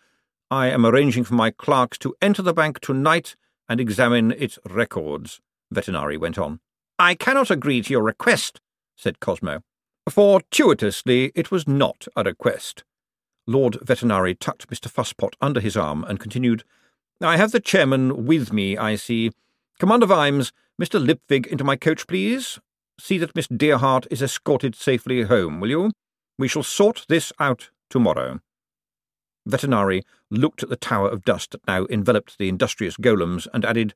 [0.51, 3.37] I am arranging for my clerks to enter the bank tonight
[3.69, 5.39] and examine its records,
[5.73, 6.59] Vetinari went on.
[6.99, 8.59] I cannot agree to your request,
[8.97, 9.61] said Cosmo.
[10.09, 12.83] Fortuitously, it was not a request.
[13.47, 14.91] Lord Vetinari tucked Mr.
[14.91, 16.63] Fusspot under his arm and continued,
[17.21, 19.31] I have the chairman with me, I see.
[19.79, 21.03] Commander Vimes, Mr.
[21.03, 22.59] Lipwig into my coach, please.
[22.99, 25.91] See that Miss Dearheart is escorted safely home, will you?
[26.37, 28.39] We shall sort this out tomorrow.
[29.47, 33.95] Vetinari looked at the tower of dust that now enveloped the industrious golems and added,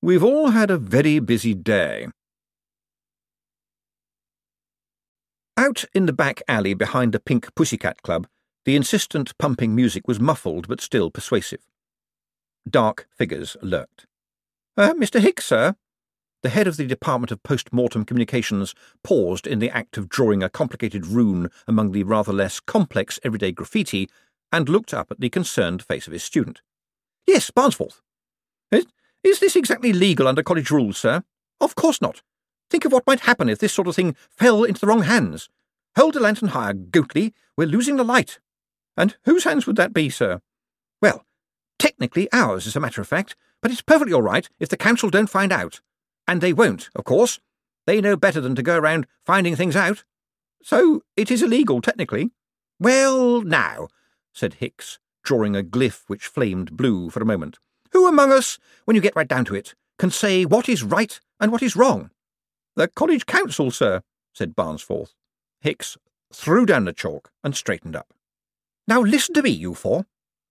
[0.00, 2.08] We've all had a very busy day.
[5.56, 8.26] Out in the back alley behind the Pink Pussycat Club,
[8.68, 11.66] the insistent pumping music was muffled but still persuasive.
[12.68, 14.04] Dark figures lurked.
[14.76, 15.20] Uh, Mr.
[15.20, 15.74] Hicks, sir?
[16.42, 20.50] The head of the Department of Post-Mortem Communications paused in the act of drawing a
[20.50, 24.06] complicated rune among the rather less complex everyday graffiti
[24.52, 26.60] and looked up at the concerned face of his student.
[27.26, 28.02] Yes, Barnsforth.
[28.70, 28.84] Is,
[29.24, 31.24] is this exactly legal under college rules, sir?
[31.58, 32.20] Of course not.
[32.68, 35.48] Think of what might happen if this sort of thing fell into the wrong hands.
[35.96, 37.32] Hold the lantern higher, Goatley.
[37.56, 38.38] We're losing the light.
[38.98, 40.42] And whose hands would that be, sir?
[41.00, 41.24] Well,
[41.78, 45.10] Technically ours, as a matter of fact, but it's perfectly all right if the council
[45.10, 45.80] don't find out.
[46.26, 47.40] And they won't, of course.
[47.86, 50.04] They know better than to go around finding things out.
[50.62, 52.30] So it is illegal, technically.
[52.80, 53.88] Well, now,
[54.32, 57.58] said Hicks, drawing a glyph which flamed blue for a moment.
[57.92, 61.18] Who among us, when you get right down to it, can say what is right
[61.40, 62.10] and what is wrong?
[62.76, 64.02] The college council, sir,
[64.34, 65.14] said Barnesforth.
[65.60, 65.96] Hicks
[66.32, 68.12] threw down the chalk and straightened up.
[68.88, 70.06] Now listen to me, you four.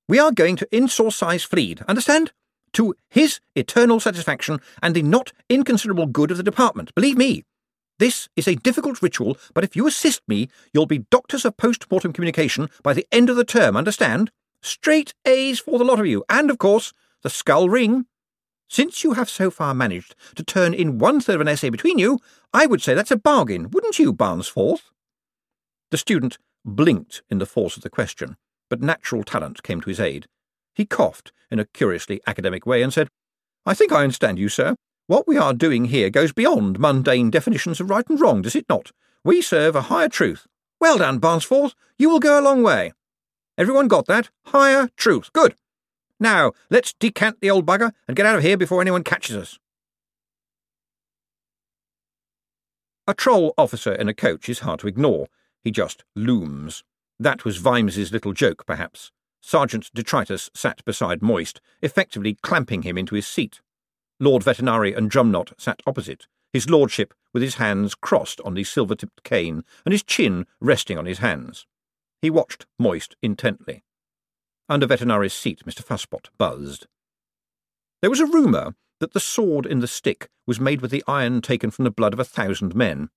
[0.07, 2.33] We are going to insourcise Flead, understand?
[2.73, 7.45] To his eternal satisfaction and the not inconsiderable good of the department, believe me.
[7.97, 12.13] This is a difficult ritual, but if you assist me, you'll be doctors of post-mortem
[12.13, 14.29] communication by the end of the term, understand?
[14.61, 18.05] Straight A's for the lot of you, and, of course, the skull ring.
[18.69, 21.97] Since you have so far managed to turn in one third of an essay between
[21.97, 22.19] you,
[22.53, 24.91] I would say that's a bargain, wouldn't you, Barnesforth?
[25.89, 26.37] The student
[26.67, 28.37] blinked in the force of the question,
[28.69, 30.27] but natural talent came to his aid.
[30.75, 33.09] He coughed in a curiously academic way and said,
[33.65, 34.75] I think I understand you, sir.
[35.07, 38.67] What we are doing here goes beyond mundane definitions of right and wrong, does it
[38.69, 38.91] not?
[39.23, 40.45] We serve a higher truth.
[40.79, 41.73] Well done, Barnesforth.
[41.97, 42.93] You will go a long way.
[43.57, 44.29] Everyone got that?
[44.47, 45.33] Higher truth.
[45.33, 45.55] Good.
[46.19, 49.59] Now, let's decant the old bugger and get out of here before anyone catches us.
[53.07, 55.27] A troll officer in a coach is hard to ignore.
[55.67, 56.85] He just looms.
[57.19, 59.11] That was Vimes's little joke, perhaps.
[59.41, 63.59] Sergeant Detritus sat beside Moist, effectively clamping him into his seat.
[64.17, 69.25] Lord Vetinari and Drumknot sat opposite, his lordship with his hands crossed on the silver-tipped
[69.25, 71.65] cane and his chin resting on his hands.
[72.21, 73.83] He watched Moist intently.
[74.69, 75.83] Under Vetinari's seat, Mr.
[75.83, 76.87] Fusspot buzzed.
[78.01, 81.41] There was a rumour that the sword in the stick was made with the iron
[81.41, 83.09] taken from the blood of a thousand men.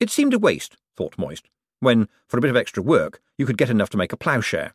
[0.00, 1.50] It seemed a waste, thought Moist,
[1.80, 4.72] when, for a bit of extra work, you could get enough to make a ploughshare.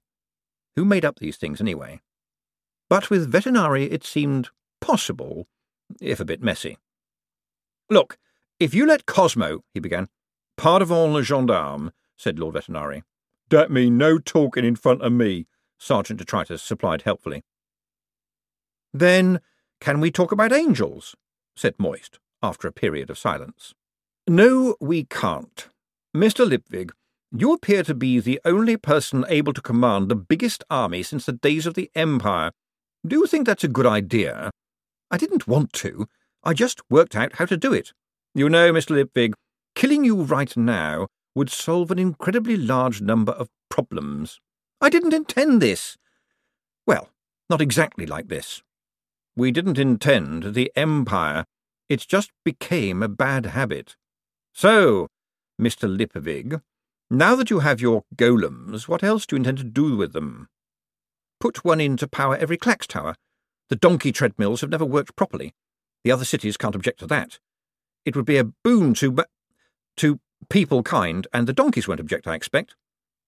[0.76, 2.02] Who made up these things, anyway?
[2.90, 4.50] But with Vetinari it seemed
[4.82, 5.48] possible
[6.02, 6.78] if a bit messy.
[7.90, 8.18] Look,
[8.60, 10.10] if you let Cosmo, he began.
[10.58, 13.04] Pardon le gendarme, said Lord Vetinari.
[13.50, 15.48] That mean no talking in front of me,
[15.78, 17.44] Sergeant Detritus supplied helpfully.
[18.94, 19.42] Then
[19.80, 21.16] can we talk about angels?
[21.56, 23.74] said Moist, after a period of silence.
[24.28, 25.70] No, we can't.
[26.16, 26.48] Mr.
[26.48, 26.92] Lipwig,
[27.38, 31.34] you appear to be the only person able to command the biggest army since the
[31.34, 32.52] days of the Empire.
[33.06, 34.50] Do you think that's a good idea?
[35.12, 36.08] I didn't want to.
[36.42, 37.92] I just worked out how to do it.
[38.34, 38.96] You know, Mr.
[38.96, 39.34] Lipwig,
[39.76, 44.40] killing you right now would solve an incredibly large number of problems.
[44.80, 45.98] I didn't intend this.
[46.88, 47.10] Well,
[47.50, 48.64] not exactly like this.
[49.36, 51.44] We didn't intend the Empire.
[51.90, 53.98] It just became a bad habit.
[54.54, 55.10] So,
[55.60, 55.88] Mr.
[55.90, 56.62] Lipwig,
[57.10, 60.50] now that you have your golems, what else do you intend to do with them?
[61.40, 63.16] Put one in to power every Clacks tower.
[63.70, 65.54] The donkey treadmills have never worked properly.
[66.04, 67.40] The other cities can't object to that.
[68.06, 69.26] It would be a boon to
[69.98, 72.76] to people kind, and the donkeys won't object, I expect.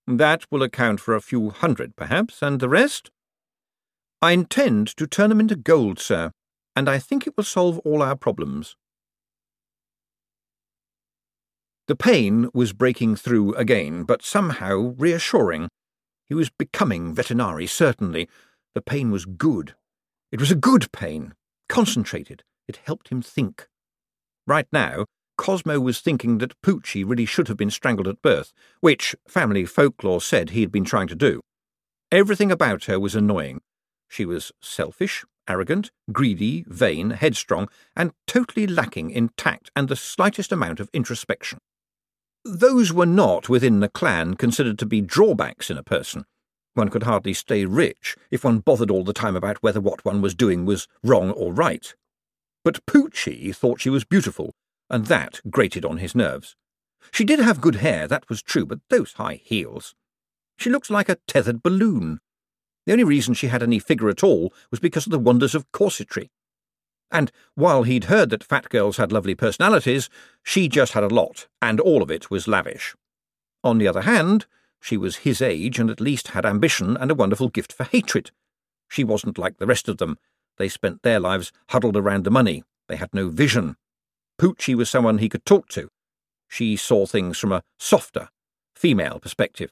[0.06, 3.10] That will account for a few hundred, perhaps, and the rest?
[4.22, 6.32] I intend to turn them into gold, sir,
[6.76, 8.76] and I think it will solve all our problems.
[11.88, 15.70] The pain was breaking through again, but somehow reassuring.
[16.26, 18.28] He was becoming Vetinari, certainly.
[18.76, 19.76] The pain was good,
[20.30, 21.34] it was a good pain,
[21.70, 22.44] concentrated.
[22.68, 23.68] It helped him think.
[24.46, 25.06] Right now,
[25.38, 30.20] Cosmo was thinking that Pucci really should have been strangled at birth, which family folklore
[30.20, 31.40] said he had been trying to do.
[32.12, 33.62] Everything about her was annoying.
[34.10, 40.52] She was selfish, arrogant, greedy, vain, headstrong, and totally lacking in tact and the slightest
[40.52, 41.60] amount of introspection.
[42.46, 46.26] Those were not, within the clan, considered to be drawbacks in a person.
[46.74, 50.22] One could hardly stay rich if one bothered all the time about whether what one
[50.22, 51.94] was doing was wrong or right.
[52.64, 54.54] But Pucci thought she was beautiful,
[54.90, 56.56] and that grated on his nerves.
[57.12, 59.96] She did have good hair, that was true, but those high heels.
[60.58, 62.20] She looked like a tethered balloon.
[62.86, 65.72] The only reason she had any figure at all was because of the wonders of
[65.72, 66.30] corsetry.
[67.12, 70.10] And while he'd heard that fat girls had lovely personalities,
[70.43, 72.95] she just had a lot, and all of it was lavish.
[73.64, 74.45] On the other hand,
[74.80, 78.32] she was his age and at least had ambition and a wonderful gift for hatred.
[78.89, 80.18] She wasn't like the rest of them.
[80.58, 82.64] They spent their lives huddled around the money.
[82.88, 83.76] They had no vision.
[84.39, 85.89] Pucci was someone he could talk to.
[86.47, 88.30] She saw things from a softer,
[88.76, 89.72] female perspective.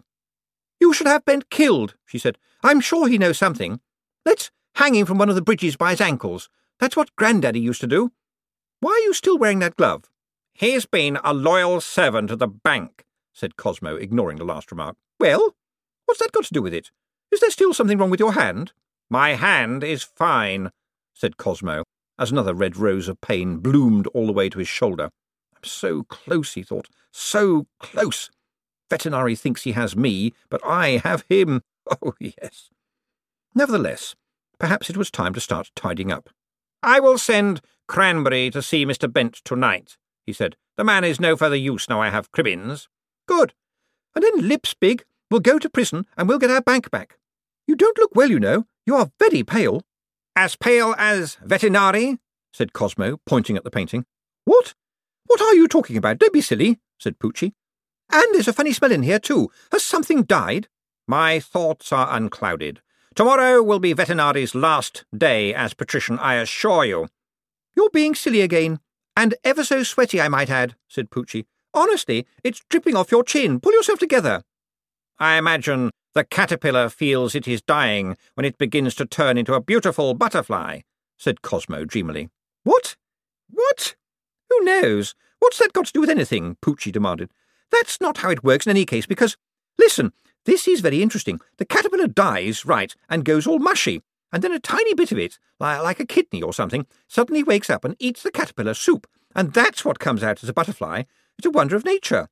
[0.79, 2.37] You should have Ben killed, she said.
[2.63, 3.79] I'm sure he knows something.
[4.25, 6.49] Let's hang him from one of the bridges by his ankles.
[6.79, 8.11] That's what Grandaddy used to do.
[8.79, 10.05] Why are you still wearing that glove?
[10.53, 13.03] He's been a loyal servant of the bank,
[13.33, 14.95] said Cosmo, ignoring the last remark.
[15.19, 15.55] Well,
[16.05, 16.91] what's that got to do with it?
[17.31, 18.73] Is there still something wrong with your hand?
[19.09, 20.71] My hand is fine,
[21.13, 21.83] said Cosmo,
[22.17, 25.09] as another red rose of pain bloomed all the way to his shoulder.
[25.55, 26.89] I'm so close, he thought.
[27.11, 28.29] So close.
[28.89, 31.61] Vetinari thinks he has me, but I have him.
[32.01, 32.71] Oh, yes.
[33.53, 34.15] Nevertheless,
[34.57, 36.31] perhaps it was time to start tidying up.
[36.85, 39.11] I will send Cranberry to see Mr.
[39.11, 40.55] Bent tonight, he said.
[40.77, 42.87] The man is no further use now I have Cribbins.
[43.27, 43.53] Good.
[44.13, 47.17] And then Lipsbig will go to prison and we'll get our bank back.
[47.67, 48.67] You don't look well, you know.
[48.85, 49.81] You are very pale.
[50.35, 52.19] As pale as Vetinari,
[52.53, 54.05] said Cosmo, pointing at the painting.
[54.43, 54.75] What?
[55.25, 56.19] What are you talking about?
[56.19, 57.53] Don't be silly, said Pucci.
[58.11, 59.49] And there's a funny smell in here, too.
[59.71, 60.67] Has something died?
[61.07, 62.81] My thoughts are unclouded.
[63.15, 67.07] Tomorrow will be Vetinari's last day as patrician, I assure you.
[67.73, 68.79] You're being silly again.
[69.15, 71.45] And ever so sweaty, I might add, said Pucci.
[71.73, 73.61] Honestly, it's dripping off your chin.
[73.61, 74.43] Pull yourself together.
[75.17, 79.61] I imagine the caterpillar feels it is dying when it begins to turn into a
[79.61, 80.81] beautiful butterfly,
[81.17, 82.27] said Cosmo dreamily.
[82.65, 82.97] What?
[83.49, 83.95] What?
[84.49, 85.15] Who knows?
[85.39, 86.57] What's that got to do with anything?
[86.61, 87.31] Pucci demanded.
[87.71, 89.37] That's not how it works in any case, because,
[89.79, 90.11] listen,
[90.45, 91.39] this is very interesting.
[91.57, 95.39] The caterpillar dies, right, and goes all mushy, and then a tiny bit of it,
[95.59, 99.83] like a kidney or something, suddenly wakes up and eats the caterpillar soup, and that's
[99.83, 101.03] what comes out as a butterfly.
[101.37, 102.27] It's a wonder of nature.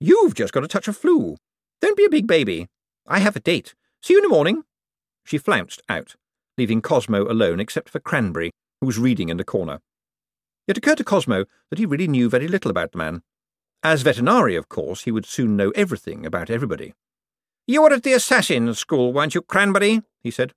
[0.00, 1.36] You've just got a touch of flu.
[1.80, 2.68] Don't be a big baby.
[3.06, 3.74] I have a date.
[4.02, 4.64] See you in the morning.
[5.24, 6.14] She flounced out,
[6.56, 8.50] leaving Cosmo alone except for Cranberry,
[8.80, 9.80] who was reading in the corner.
[10.68, 13.22] It occurred to Cosmo that he really knew very little about the man.
[13.82, 16.94] As Vetinari, of course, he would soon know everything about everybody.
[17.66, 20.02] You were at the assassin's school, weren't you, Cranberry?
[20.22, 20.52] he said.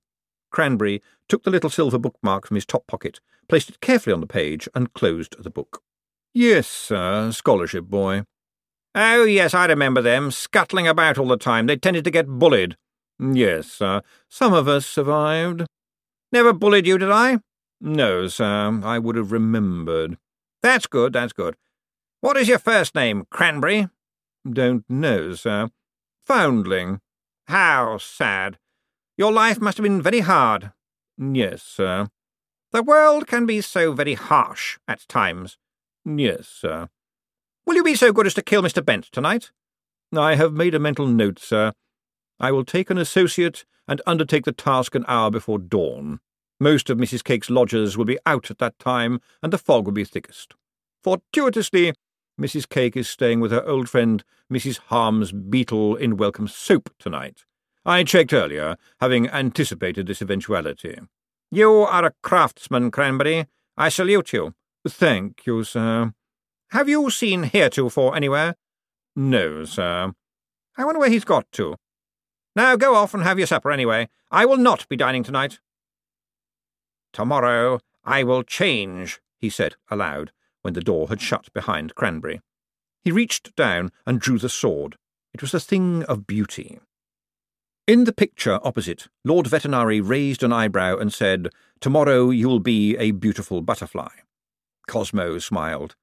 [0.50, 4.26] Cranberry took the little silver bookmark from his top pocket, placed it carefully on the
[4.26, 5.82] page, and closed the book.
[6.32, 8.22] Yes, sir, scholarship boy.
[8.94, 11.66] Oh, yes, I remember them, scuttling about all the time.
[11.66, 12.76] They tended to get bullied.
[13.20, 14.02] Yes, sir.
[14.28, 15.66] Some of us survived.
[16.32, 17.38] Never bullied you, did I?
[17.80, 18.80] No, sir.
[18.84, 20.16] I would have remembered.
[20.62, 21.56] That's good, that's good.
[22.20, 23.88] What is your first name, Cranberry?
[24.48, 25.68] Don't know, sir.
[26.26, 27.00] Foundling.
[27.48, 28.58] How sad.
[29.16, 30.72] Your life must have been very hard.
[31.18, 32.08] Yes, sir.
[32.72, 35.58] The world can be so very harsh at times.
[36.04, 36.88] Yes, sir.
[37.66, 38.84] Will you be so good as to kill Mr.
[38.84, 39.50] Bent tonight?
[40.16, 41.72] I have made a mental note, sir.
[42.38, 46.20] I will take an associate and undertake the task an hour before dawn.
[46.58, 47.24] Most of Mrs.
[47.24, 50.54] Cake's lodgers will be out at that time, and the fog will be thickest.
[51.02, 51.94] Fortuitously,
[52.40, 52.66] Mrs.
[52.66, 54.78] Cake is staying with her old friend Mrs.
[54.86, 57.44] Harm's beetle in Welcome Soap tonight.
[57.84, 60.98] I checked earlier, having anticipated this eventuality.
[61.50, 63.46] You are a craftsman, Cranberry.
[63.76, 64.54] I salute you.
[64.88, 66.14] Thank you, sir.
[66.70, 68.54] Have you seen heretofore anywhere?
[69.14, 70.12] No, sir.
[70.78, 71.76] I wonder where he's got to.
[72.56, 74.08] Now go off and have your supper anyway.
[74.30, 75.58] I will not be dining tonight.
[77.12, 80.32] Tomorrow I will change, he said aloud,
[80.62, 82.40] when the door had shut behind Cranberry.
[83.02, 84.96] He reached down and drew the sword.
[85.32, 86.80] It was a thing of beauty.
[87.86, 91.48] In the picture opposite, Lord Vetinari raised an eyebrow and said,
[91.80, 94.10] Tomorrow you'll be a beautiful butterfly.
[94.86, 95.96] Cosmo smiled.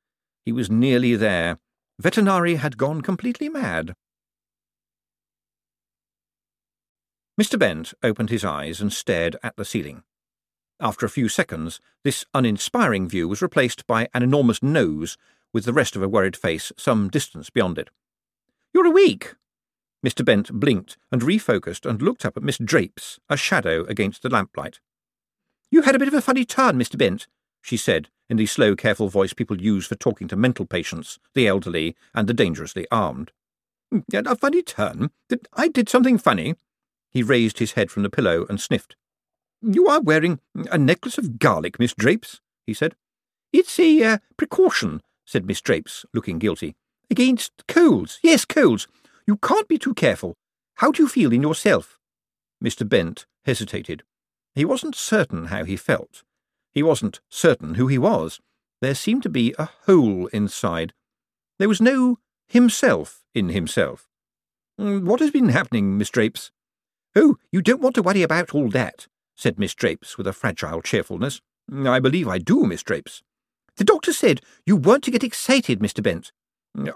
[0.46, 1.60] He was nearly there.
[2.02, 3.94] Vetinari had gone completely mad.
[7.40, 7.60] Mr.
[7.60, 10.04] Bent opened his eyes and stared at the ceiling.
[10.80, 15.18] After a few seconds, this uninspiring view was replaced by an enormous nose
[15.52, 17.90] with the rest of a worried face some distance beyond it.
[18.74, 19.36] You're awake!
[20.06, 20.24] Mr.
[20.24, 24.80] Bent blinked and refocused and looked up at Miss Drapes, a shadow against the lamplight.
[25.72, 26.98] You had a bit of a funny turn, Mr.
[26.98, 27.28] Bent,
[27.62, 31.48] she said, in the slow, careful voice people use for talking to mental patients, the
[31.48, 33.32] elderly, and the dangerously armed.
[33.94, 35.10] Mm, a funny turn?
[35.54, 36.56] I did something funny?
[37.10, 38.96] He raised his head from the pillow and sniffed.
[39.62, 40.40] You are wearing
[40.72, 42.96] a necklace of garlic, Miss Drapes, he said.
[43.52, 46.76] It's a uh, precaution, said Miss Drapes, looking guilty.
[47.10, 48.20] Against colds.
[48.22, 48.88] Yes, colds.
[49.26, 50.36] You can't be too careful.
[50.76, 51.98] How do you feel in yourself?
[52.64, 52.88] Mr.
[52.88, 54.04] Bent hesitated.
[54.54, 56.24] He wasn't certain how he felt.
[56.74, 58.40] He wasn't certain who he was.
[58.82, 60.94] There seemed to be a hole inside.
[61.58, 64.08] There was no himself in himself.
[64.80, 66.52] Mm, what has been happening, Miss Drapes?
[67.16, 69.08] Oh, you don't want to worry about all that,
[69.38, 71.40] said Miss Drapes with a fragile cheerfulness.
[71.72, 73.24] I believe I do, Miss Drapes.
[73.78, 76.04] The doctor said you weren't to get excited, Mr.
[76.04, 76.32] Bent.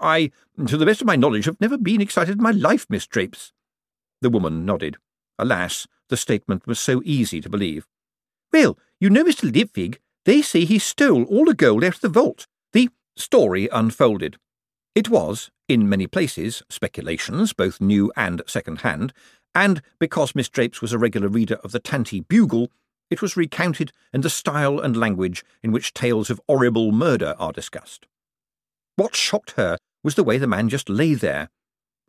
[0.00, 0.30] I,
[0.66, 3.52] to the best of my knowledge, have never been excited in my life, Miss Drapes.
[4.20, 4.96] The woman nodded.
[5.38, 7.86] Alas, the statement was so easy to believe.
[8.52, 9.50] Well, you know, Mr.
[9.50, 12.46] Lipwig, they say he stole all the gold out of the vault.
[12.72, 14.36] The story unfolded.
[14.94, 19.12] It was, in many places, speculations, both new and second-hand,
[19.54, 22.70] and because Miss Drapes was a regular reader of the Tanty Bugle,
[23.10, 27.52] it was recounted in the style and language in which tales of horrible murder are
[27.52, 28.06] discussed.
[28.96, 31.50] What shocked her was the way the man just lay there.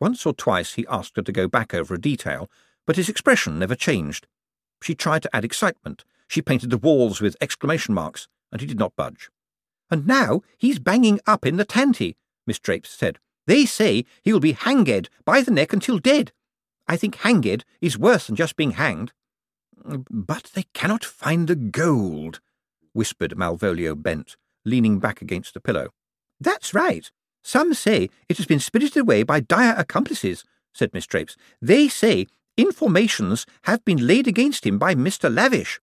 [0.00, 2.50] Once or twice he asked her to go back over a detail,
[2.86, 4.26] but his expression never changed.
[4.82, 8.78] She tried to add excitement, she painted the walls with exclamation marks, and he did
[8.78, 9.30] not budge.
[9.90, 12.16] And now he's banging up in the tanty,
[12.46, 13.18] Miss Drapes said.
[13.46, 16.32] They say he will be hanged by the neck until dead.
[16.86, 19.12] I think hanged is worse than just being hanged.
[19.84, 22.40] But they cannot find the gold,
[22.92, 25.88] whispered Mavolio Bent, leaning back against the pillow.
[26.40, 27.10] That's right.
[27.42, 31.36] Some say it has been spirited away by dire accomplices, said Miss Drapes.
[31.60, 32.26] They say
[32.56, 35.32] informations have been laid against him by Mr.
[35.32, 35.80] Lavish.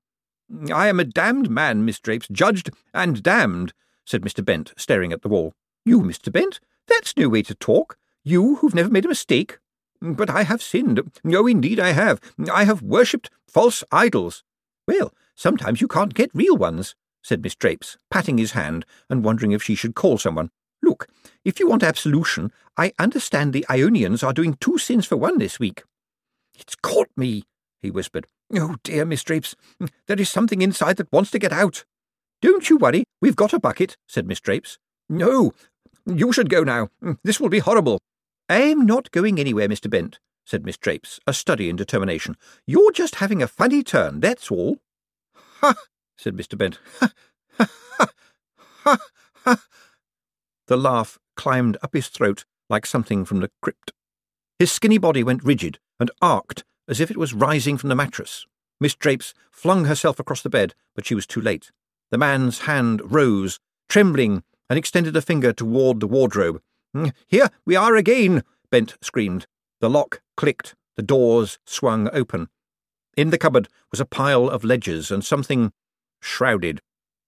[0.73, 3.73] I am a damned man, Miss Drapes, judged and damned,
[4.05, 4.43] said Mr.
[4.43, 5.53] Bent, staring at the wall.
[5.85, 6.31] You, Mr.
[6.31, 6.59] Bent?
[6.87, 7.97] That's no way to talk.
[8.23, 9.59] You, who've never made a mistake.
[10.01, 10.99] But I have sinned.
[11.25, 12.19] Oh, indeed I have.
[12.51, 14.43] I have worshipped false idols.
[14.87, 19.51] Well, sometimes you can't get real ones, said Miss Drapes, patting his hand and wondering
[19.51, 20.49] if she should call someone.
[20.81, 21.07] Look,
[21.45, 25.59] if you want absolution, I understand the Umnians are doing two sins for one this
[25.59, 25.83] week.
[26.57, 27.43] It's caught me,
[27.81, 28.25] he whispered.
[28.55, 29.55] Oh, dear, Miss Drapes,
[30.07, 31.85] there is something inside that wants to get out.
[32.41, 34.79] Don't you worry, we've got a bucket, said Miss Drapes.
[35.07, 35.53] No,
[36.07, 36.89] you should go now.
[37.23, 37.99] This will be horrible.
[38.51, 39.89] I'm not going anywhere, Mr.
[39.89, 42.35] Bent, said Miss Drapes, a study in determination.
[42.67, 44.79] You're just having a funny turn, that's all.
[45.61, 45.73] Ha,
[46.17, 46.57] said Mr.
[46.57, 46.77] Bent.
[46.99, 47.13] Ha,
[47.57, 47.67] ha,
[48.83, 48.97] ha,
[49.45, 49.63] ha.
[50.67, 53.93] The laugh climbed up his throat like something from the crypt.
[54.59, 58.45] His skinny body went rigid and arced as if it was rising from the mattress.
[58.81, 61.71] Miss Drapes flung herself across the bed, but she was too late.
[62.09, 66.61] The man's hand rose, trembling, and extended a finger toward the wardrobe.
[66.95, 69.47] Mm, here we are again, Bent screamed.
[69.79, 72.49] The lock clicked, the doors swung open.
[73.15, 75.71] In the cupboard was a pile of ledgers and something
[76.21, 76.81] shrouded.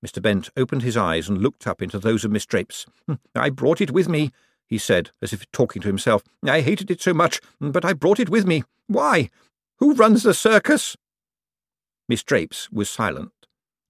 [0.06, 0.22] Mr.
[0.22, 2.86] Bent opened his eyes and looked up into those of Miss Drapes.
[3.08, 4.32] Hmm, I brought it with me,
[4.68, 6.24] he said, as if talking to himself.
[6.44, 8.64] I hated it so much, but I brought it with me.
[8.88, 9.30] Why?
[9.78, 10.98] Who runs the circus?
[12.10, 13.32] Miss Drapes was silent.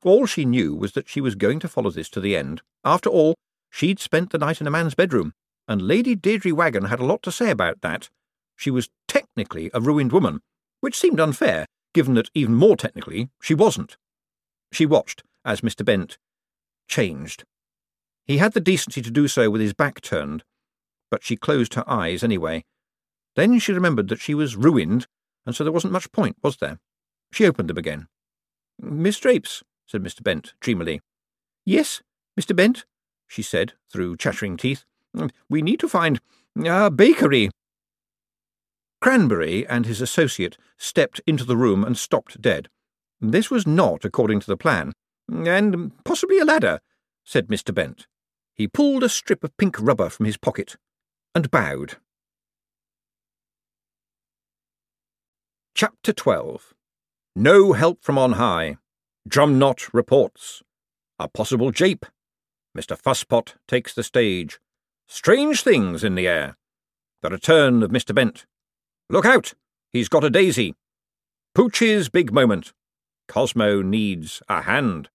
[0.03, 2.61] All she knew was that she was going to follow this to the end.
[2.84, 3.34] After all,
[3.71, 5.34] she'd spent the night in a man's bedroom,
[5.68, 8.09] and Lady Deirdre Waggon had a lot to say about that.
[8.55, 10.41] She was technically a ruined woman,
[10.82, 13.97] which seemed unfair, given that even more technically she wasn't.
[14.72, 15.86] She watched as Mr.
[15.86, 16.18] Bent
[16.88, 17.43] changed.
[18.26, 20.43] He had the decency to do so with his back turned,
[21.11, 22.64] but she closed her eyes anyway.
[23.36, 25.07] Then she remembered that she was ruined,
[25.45, 26.80] and so there wasn't much point, was there?
[27.32, 28.07] She opened them again.
[28.80, 30.24] Miss Drapes, said Mr.
[30.24, 31.01] Bent dreamily.
[31.66, 32.01] Yes,
[32.39, 32.55] Mr.
[32.55, 32.86] Bent,
[33.28, 34.86] she said through chattering teeth.
[35.49, 36.20] We need to find
[36.66, 37.49] a bakery.
[39.01, 42.70] Cranberry and his associate stepped into the room and stopped dead.
[43.20, 44.93] This was not according to the plan.
[45.30, 46.80] And possibly a ladder,
[47.24, 47.74] said Mr.
[47.74, 48.07] Bent.
[48.53, 50.78] He pulled a strip of pink rubber from his pocket
[51.34, 51.97] and bowed.
[55.76, 56.74] Chapter 12
[57.36, 58.78] No help from on high.
[59.28, 60.61] Drumknot reports.
[61.18, 62.05] A possible jape.
[62.78, 62.99] Mr.
[62.99, 64.59] Fusspot takes the stage.
[65.16, 66.57] Strange things in the air.
[67.22, 68.16] The return of Mr.
[68.16, 68.47] Bent.
[69.11, 69.53] Look out!
[69.91, 70.74] He's got a daisy.
[71.53, 72.74] Pucci's big moment.
[73.28, 75.09] Cosmo needs a hand.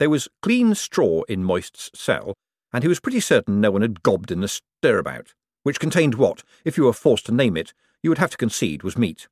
[0.00, 2.34] There was clean straw in Moist's cell,
[2.72, 5.32] and he was pretty certain no one had gobbed in the stirabout,
[5.62, 7.72] which contained what, if you were forced to name it,
[8.02, 9.28] you would have to concede was meat.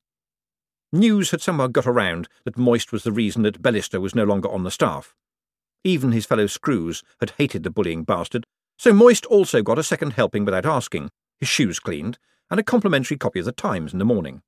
[0.93, 4.49] News had somehow got around that Moist was the reason that Bellister was no longer
[4.49, 5.16] on the staff.
[5.83, 8.47] Even his fellow screws had hated the bullying bastard,
[8.79, 12.18] so Moist also got a second helping without asking, his shoes cleaned,
[12.51, 14.43] and a complimentary copy of the Times in the morning.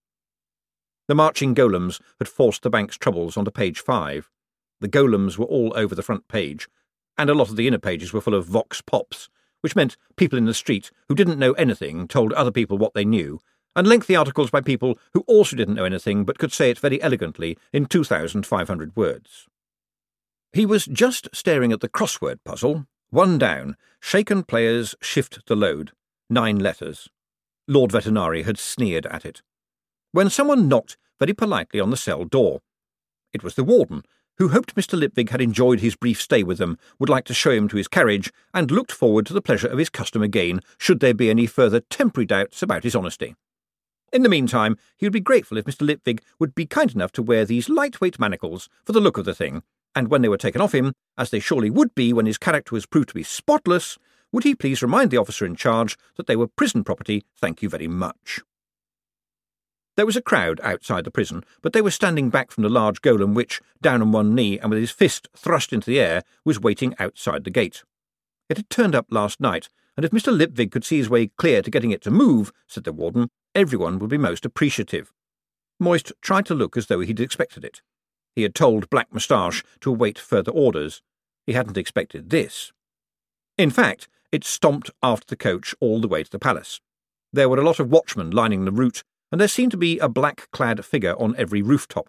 [1.09, 4.31] The marching golems had forced the bank's troubles onto page five,
[4.81, 6.69] the golems were all over the front page,
[7.19, 9.29] and a lot of the inner pages were full of vox pops,
[9.61, 13.05] which meant people in the street who didn't know anything told other people what they
[13.05, 13.41] knew,
[13.77, 17.01] and lengthy articles by people who also didn't know anything but could say it very
[17.03, 19.47] elegantly in 2,500 words.
[20.53, 25.93] He was just staring at the crossword puzzle, one down, shaken players shift the load,
[26.29, 27.09] nine letters.
[27.69, 29.43] Lord Vetinari had sneered at it.
[30.13, 32.61] When someone knocked very politely on the cell door.
[33.33, 34.03] It was the warden,
[34.39, 34.99] who hoped Mr.
[34.99, 37.89] Lipwig had enjoyed his brief stay with them, would like to show him to his
[37.89, 41.47] carriage, and looked forward to the pleasure of his custom again, should there be any
[41.47, 43.37] further temporary doubts about his honesty.
[44.13, 45.87] In the meantime, he would be grateful if Mr.
[45.87, 49.35] Lipwig would be kind enough to wear these lightweight manacles for the look of the
[49.35, 49.63] thing,
[49.95, 52.75] and when they were taken off him, as they surely would be when his character
[52.75, 53.99] was proved to be spotless,
[54.33, 57.69] would he please remind the officer in charge that they were prison property, thank you
[57.69, 58.41] very much.
[59.97, 63.03] There was a crowd outside the prison, but they were standing back from the large
[63.03, 66.61] golem which, down on one knee and with his fist thrust into the air, was
[66.61, 67.83] waiting outside the gate.
[68.49, 70.35] It had turned up last night, and if Mr.
[70.35, 73.99] Lipwig could see his way clear to getting it to move, said the warden, everyone
[73.99, 75.13] would be most appreciative.
[75.79, 77.83] Moist tried to look as though he'd expected it.
[78.35, 81.03] He had told Black Moustache to await further orders.
[81.47, 82.73] He hadn't expected this.
[83.59, 86.81] In fact, it stomped after the coach all the way to the palace.
[87.33, 90.09] There were a lot of watchmen lining the route, and there seemed to be a
[90.09, 92.09] black-clad figure on every rooftop.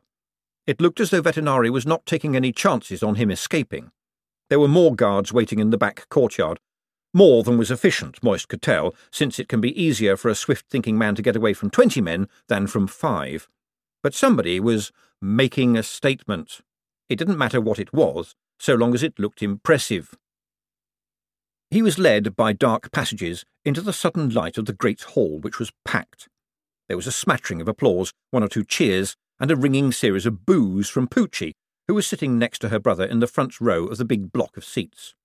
[0.67, 3.91] It looked as though Vetinari was not taking any chances on him escaping.
[4.49, 6.59] There were more guards waiting in the back courtyard,
[7.13, 10.67] More than was efficient, Moist could tell, since it can be easier for a swift
[10.69, 13.49] thinking man to get away from twenty men than from five.
[14.03, 14.91] But somebody was
[15.21, 16.61] making a statement.
[17.09, 20.15] It didn't matter what it was, so long as it looked impressive.
[21.69, 25.59] He was led by dark passages into the sudden light of the great hall, which
[25.59, 26.27] was packed.
[26.87, 30.45] There was a smattering of applause, one or two cheers, and a ringing series of
[30.45, 31.53] boos from Pucci,
[31.87, 34.57] who was sitting next to her brother in the front row of the big block
[34.57, 35.15] of seats.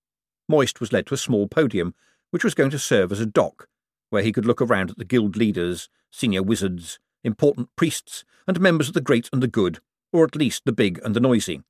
[0.48, 1.94] Moist was led to a small podium,
[2.30, 3.66] which was going to serve as a dock,
[4.10, 8.88] where he could look around at the guild leaders, senior wizards, important priests, and members
[8.88, 9.80] of the great and the good,
[10.12, 11.62] or at least the big and the noisy.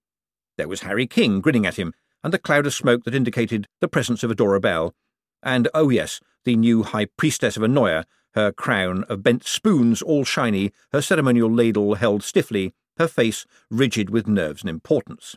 [0.57, 1.93] There was Harry King grinning at him,
[2.23, 4.95] and the cloud of smoke that indicated the presence of Adora Belle,
[5.43, 8.05] and, oh yes, the new High Priestess of Anoia,
[8.35, 14.11] her crown of bent spoons all shiny, her ceremonial ladle held stiffly, her face rigid
[14.11, 15.37] with nerves and importance.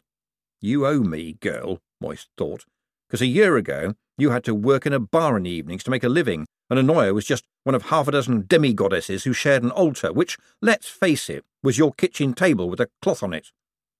[0.61, 2.65] You owe me, girl, Moist thought
[3.09, 5.91] because a year ago you had to work in a bar in the evenings to
[5.91, 9.63] make a living, and Anoia was just one of half a dozen demi-goddesses who shared
[9.63, 13.51] an altar, which, let's face it, was your kitchen table with a cloth on it.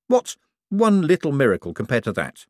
[0.08, 0.38] What's
[0.70, 2.46] one little miracle compared to that?